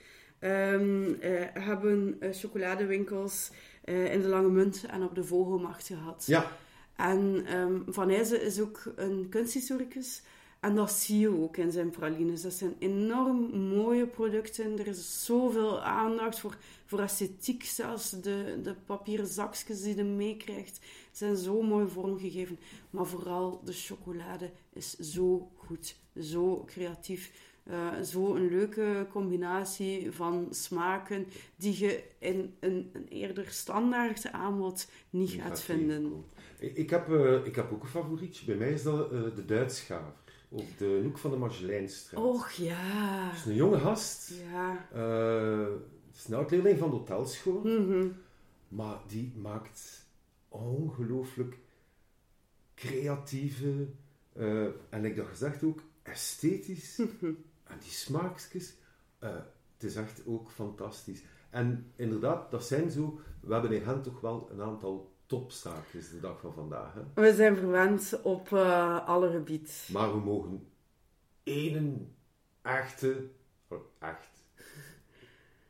hebben 1.52 2.16
chocoladewinkels 2.30 3.50
eh, 3.84 4.12
in 4.12 4.20
de 4.20 4.28
Lange 4.28 4.48
Munt 4.48 4.84
en 4.86 5.02
op 5.02 5.14
de 5.14 5.24
Vogelmacht 5.24 5.86
gehad. 5.86 6.24
Ja, 6.26 6.50
En 6.96 7.44
ehm, 7.46 7.80
Van 7.86 8.10
Eyzen 8.10 8.42
is 8.42 8.60
ook 8.60 8.82
een 8.96 9.26
kunsthistoricus. 9.28 10.22
En 10.60 10.74
dat 10.74 10.92
zie 10.92 11.18
je 11.18 11.42
ook 11.42 11.56
in 11.56 11.72
zijn 11.72 11.90
pralines. 11.90 12.42
Dat 12.42 12.52
zijn 12.52 12.74
enorm 12.78 13.58
mooie 13.58 14.06
producten. 14.06 14.78
Er 14.78 14.86
is 14.86 15.24
zoveel 15.24 15.82
aandacht 15.82 16.40
voor, 16.40 16.56
voor 16.86 17.00
esthetiek. 17.00 17.64
Zelfs 17.64 18.10
de, 18.10 18.58
de 18.62 18.74
papieren 18.86 19.26
zakjes 19.26 19.82
die 19.82 19.96
je 19.96 20.04
meekrijgt 20.04 20.78
zijn 21.12 21.36
zo 21.36 21.62
mooi 21.62 21.88
vormgegeven. 21.88 22.58
Maar 22.90 23.06
vooral 23.06 23.60
de 23.64 23.72
chocolade 23.72 24.50
is 24.72 24.94
zo 24.94 25.50
goed. 25.56 25.96
Zo 26.20 26.64
creatief. 26.66 27.30
Eh, 27.64 28.00
zo 28.00 28.34
een 28.34 28.48
leuke 28.48 29.06
combinatie 29.10 30.12
van 30.12 30.46
smaken 30.50 31.26
die 31.56 31.78
je 31.78 32.02
in 32.18 32.54
een, 32.60 32.90
een 32.92 33.08
eerder 33.08 33.50
standaard 33.50 34.32
aanbod 34.32 34.90
niet 35.10 35.30
gaat 35.30 35.42
gaat 35.42 35.60
vinden. 35.60 36.24
Ik, 36.58 36.90
heb, 36.90 37.12
eh, 37.12 37.46
ik 37.46 37.54
heb 37.54 37.72
ook 37.72 37.82
een 37.82 37.88
favorietje. 37.88 38.46
Bij 38.46 38.56
mij 38.56 38.72
is 38.72 38.82
dat 38.82 39.12
eh, 39.12 39.22
de 39.34 39.44
Duitsgaver. 39.44 40.12
Op 40.48 40.66
de 40.78 41.00
hoek 41.04 41.18
van 41.18 41.30
de 41.30 41.36
Margelijnstraat. 41.36 42.24
Och 42.24 42.50
ja. 42.50 43.26
Dat 43.28 43.38
is 43.38 43.46
een 43.46 43.54
jonge 43.54 43.78
gast. 43.78 44.32
Ja. 44.52 44.86
Het 46.06 46.16
is 46.16 46.28
een 46.28 46.34
oud-leerling 46.34 46.78
van 46.78 46.90
de 46.90 46.96
hotelschool. 46.96 47.60
Mhm. 47.60 48.08
Maar 48.68 48.98
die 49.06 49.32
maakt 49.36 50.06
ongelooflijk 50.48 51.58
creatieve 52.74 53.86
en 54.88 55.04
ik 55.04 55.16
dat 55.16 55.26
gezegd 55.26 55.62
ook 55.64 55.82
esthetisch. 56.02 57.00
En 57.64 57.78
die 57.78 57.90
smaakjes, 57.90 58.74
eh, 59.18 59.30
het 59.74 59.84
is 59.84 59.96
echt 59.96 60.26
ook 60.26 60.50
fantastisch. 60.50 61.22
En 61.50 61.92
inderdaad, 61.96 62.50
dat 62.50 62.64
zijn 62.64 62.90
zo, 62.90 63.20
we 63.40 63.52
hebben 63.52 63.72
in 63.72 63.82
Gent 63.82 64.04
toch 64.04 64.20
wel 64.20 64.48
een 64.52 64.62
aantal 64.62 65.12
topzaakjes 65.26 66.10
de 66.10 66.20
dag 66.20 66.40
van 66.40 66.52
vandaag. 66.52 66.94
Hè? 66.94 67.00
We 67.14 67.34
zijn 67.34 67.56
verwend 67.56 68.20
op 68.22 68.52
eh, 68.52 69.08
alle 69.08 69.30
gebied. 69.30 69.88
Maar 69.92 70.12
we 70.12 70.18
mogen 70.18 70.68
één 71.42 72.16
echte, 72.62 73.30
oh, 73.68 73.78
echt, 73.98 74.44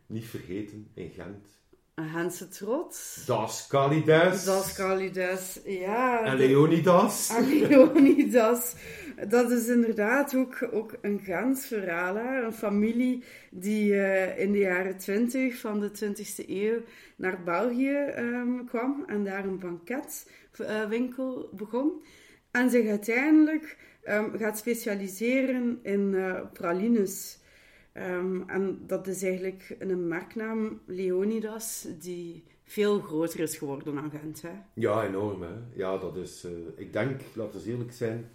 niet 0.07 0.25
vergeten 0.25 0.91
in 0.95 1.11
Gent. 1.11 1.47
Een 1.95 2.09
Gentse 2.09 2.49
trots. 2.49 3.25
Das 3.27 3.67
Kalides. 3.67 4.45
Das. 4.45 5.61
Ja. 5.65 6.25
En 6.25 6.37
Leonidas. 6.37 7.31
En 7.31 7.59
Leonidas. 7.59 8.75
Dat 9.29 9.51
is 9.51 9.69
inderdaad 9.69 10.35
ook, 10.35 10.69
ook 10.73 10.95
een. 11.01 11.21
Hè? 11.25 12.45
Een 12.45 12.53
familie 12.53 13.25
die 13.51 13.95
eh, 14.03 14.39
in 14.39 14.53
de 14.53 14.59
jaren 14.59 14.97
20 14.97 15.59
van 15.59 15.81
de 15.81 15.91
20e 15.91 16.49
eeuw 16.49 16.81
naar 17.17 17.43
België 17.43 17.95
ehm, 17.95 18.65
kwam 18.65 19.05
en 19.07 19.25
daar 19.25 19.45
een 19.45 19.59
banketwinkel 19.59 21.49
begon. 21.53 22.03
En 22.51 22.71
zich 22.71 22.89
uiteindelijk 22.89 23.77
ehm, 24.03 24.37
gaat 24.37 24.59
specialiseren 24.59 25.79
in 25.83 26.15
eh, 26.15 26.41
pralines. 26.53 27.43
Ehm, 27.95 28.41
en 28.47 28.79
dat 28.87 29.07
is 29.07 29.23
eigenlijk 29.23 29.77
een 29.79 30.09
merknaam, 30.09 30.81
Leonidas, 30.85 31.87
die 32.01 32.43
veel 32.65 33.01
groter 33.01 33.41
is 33.41 33.57
geworden 33.57 33.95
dan 33.95 34.11
Gent. 34.11 34.43
Hè? 34.43 34.51
Ja, 34.75 35.07
enorm. 35.07 35.43
Hè? 35.43 35.55
Ja, 35.75 35.99
dat 35.99 36.17
is... 36.17 36.45
eh, 36.45 36.51
ik 36.77 36.93
denk, 36.93 37.21
laten 37.35 37.63
we 37.63 37.71
eerlijk 37.71 37.93
zijn... 37.93 38.29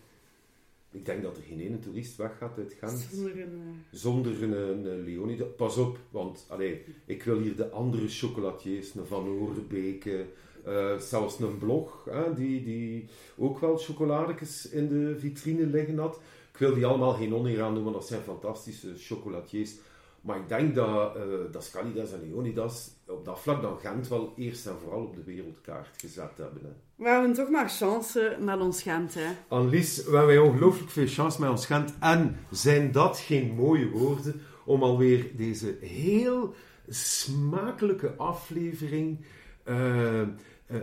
Ik 0.91 1.05
denk 1.05 1.23
dat 1.23 1.37
er 1.37 1.43
geen 1.43 1.59
ene 1.59 1.79
toerist 1.79 2.15
weggaat 2.15 2.57
uit 2.57 2.75
Gent 2.79 3.07
Zonder 3.11 3.41
een, 3.41 3.61
eh, 3.61 3.97
zonder 3.97 4.43
een, 4.43 4.51
een 4.51 5.03
Leonidas. 5.03 5.47
Pas 5.57 5.77
op, 5.77 5.99
want 6.09 6.45
allee, 6.49 6.83
ik 7.05 7.23
wil 7.23 7.39
hier 7.39 7.55
de 7.55 7.69
andere 7.69 8.07
chocolatiers, 8.07 8.95
een 8.95 9.05
Van 9.05 9.27
Oerbeke, 9.27 10.25
eh, 10.65 10.97
zelfs 10.97 11.39
een 11.39 11.57
blog, 11.57 12.07
hè, 12.11 12.33
die, 12.33 12.63
die 12.63 13.05
ook 13.37 13.59
wel 13.59 13.77
chocoladekes 13.77 14.69
in 14.69 14.87
de 14.87 15.19
vitrine 15.19 15.65
liggen 15.65 15.97
had. 15.97 16.19
Ik 16.59 16.65
wil 16.65 16.75
die 16.75 16.85
allemaal 16.85 17.13
geen 17.13 17.33
oneer 17.33 17.61
aan 17.61 17.73
doen, 17.73 17.83
want 17.83 17.95
dat 17.95 18.07
zijn 18.07 18.21
fantastische 18.21 18.93
chocolatiers. 18.97 19.75
Maar 20.21 20.37
ik 20.37 20.49
denk 20.49 20.75
dat, 20.75 21.15
eh 21.15 21.23
dat 21.51 21.63
Scalidas 21.63 22.11
en 22.11 22.21
Leonidas 22.21 22.91
op 23.07 23.25
dat 23.25 23.39
vlak 23.39 23.61
dan 23.61 23.79
Gent 23.79 24.07
wel 24.07 24.33
eerst 24.35 24.67
en 24.67 24.75
vooral 24.81 25.01
op 25.01 25.15
de 25.15 25.23
wereldkaart 25.23 25.87
gezet 25.97 26.31
hebben. 26.35 26.61
Hè. 26.63 26.69
We 26.95 27.09
hebben 27.09 27.33
toch 27.33 27.49
maar 27.49 27.69
chance 27.69 28.37
met 28.39 28.59
ons 28.59 28.81
Gent, 28.81 29.13
hè. 29.13 29.31
Annelies, 29.47 30.05
we 30.05 30.17
hebben 30.17 30.43
ongelooflijk 30.43 30.91
veel 30.91 31.07
chance 31.07 31.41
met 31.41 31.49
ons 31.49 31.65
Gent. 31.65 31.93
En 31.99 32.37
zijn 32.51 32.91
dat 32.91 33.17
geen 33.17 33.55
mooie 33.55 33.89
woorden 33.89 34.41
om 34.65 34.83
alweer 34.83 35.35
deze 35.35 35.77
heel 35.81 36.53
smakelijke 36.87 38.13
aflevering 38.15 39.25
uh, 39.65 40.21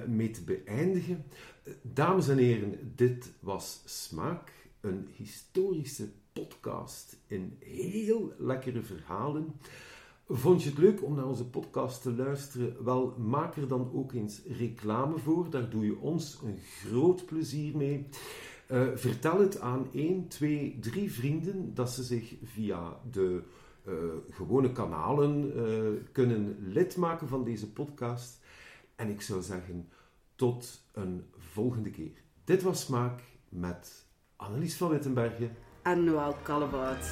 mee 0.07 0.31
te 0.31 0.43
beëindigen. 0.43 1.25
Dames 1.83 2.29
en 2.29 2.39
heren, 2.39 2.93
dit 2.95 3.33
was 3.41 3.83
Smaak, 3.85 4.53
een 4.87 5.09
historische 5.17 6.09
podcast 6.33 7.17
in 7.27 7.57
heel 7.61 8.33
lekkere 8.39 8.83
verhalen. 8.83 9.55
Vond 10.29 10.63
je 10.63 10.69
het 10.69 10.79
leuk 10.79 11.03
om 11.03 11.15
naar 11.15 11.27
onze 11.27 11.47
podcast 11.47 12.03
te 12.03 12.13
luisteren? 12.13 12.85
Wel, 12.85 13.15
maak 13.19 13.57
er 13.57 13.69
dan 13.69 13.93
ook 13.93 14.13
eens 14.13 14.43
reclame 14.45 15.19
voor. 15.19 15.51
Daar 15.51 15.71
doe 15.71 15.85
je 15.85 15.99
ons 15.99 16.41
een 16.45 16.59
groot 16.59 17.27
plezier 17.27 17.77
mee. 17.77 18.09
Uh, 18.71 18.89
vertel 18.95 19.41
het 19.41 19.61
aan 19.61 19.89
1, 19.93 20.29
2, 20.29 20.79
3 20.81 21.13
vrienden 21.13 21.75
dat 21.75 21.91
ze 21.91 22.03
zich 22.03 22.35
via 22.43 23.01
de 23.11 23.43
uh, 23.89 23.95
gewone 24.31 24.73
kanalen 24.73 25.53
uh, 25.57 26.03
kunnen 26.13 26.57
lid 26.61 26.97
maken 26.97 27.29
van 27.29 27.45
deze 27.45 27.73
podcast. 27.73 28.41
En 28.97 29.11
ik 29.11 29.21
zou 29.21 29.43
zeggen, 29.43 29.89
tot 30.35 30.83
een 30.93 31.25
volgende 31.37 31.91
keer. 31.91 32.23
Dit 32.45 32.63
was 32.63 32.81
Smaak 32.81 33.21
met 33.49 34.06
Annelies 34.39 34.77
van 34.77 34.89
Wittenbergen 34.89 35.57
en 35.83 36.05
Noël 36.05 36.37
Kallebout. 36.43 37.05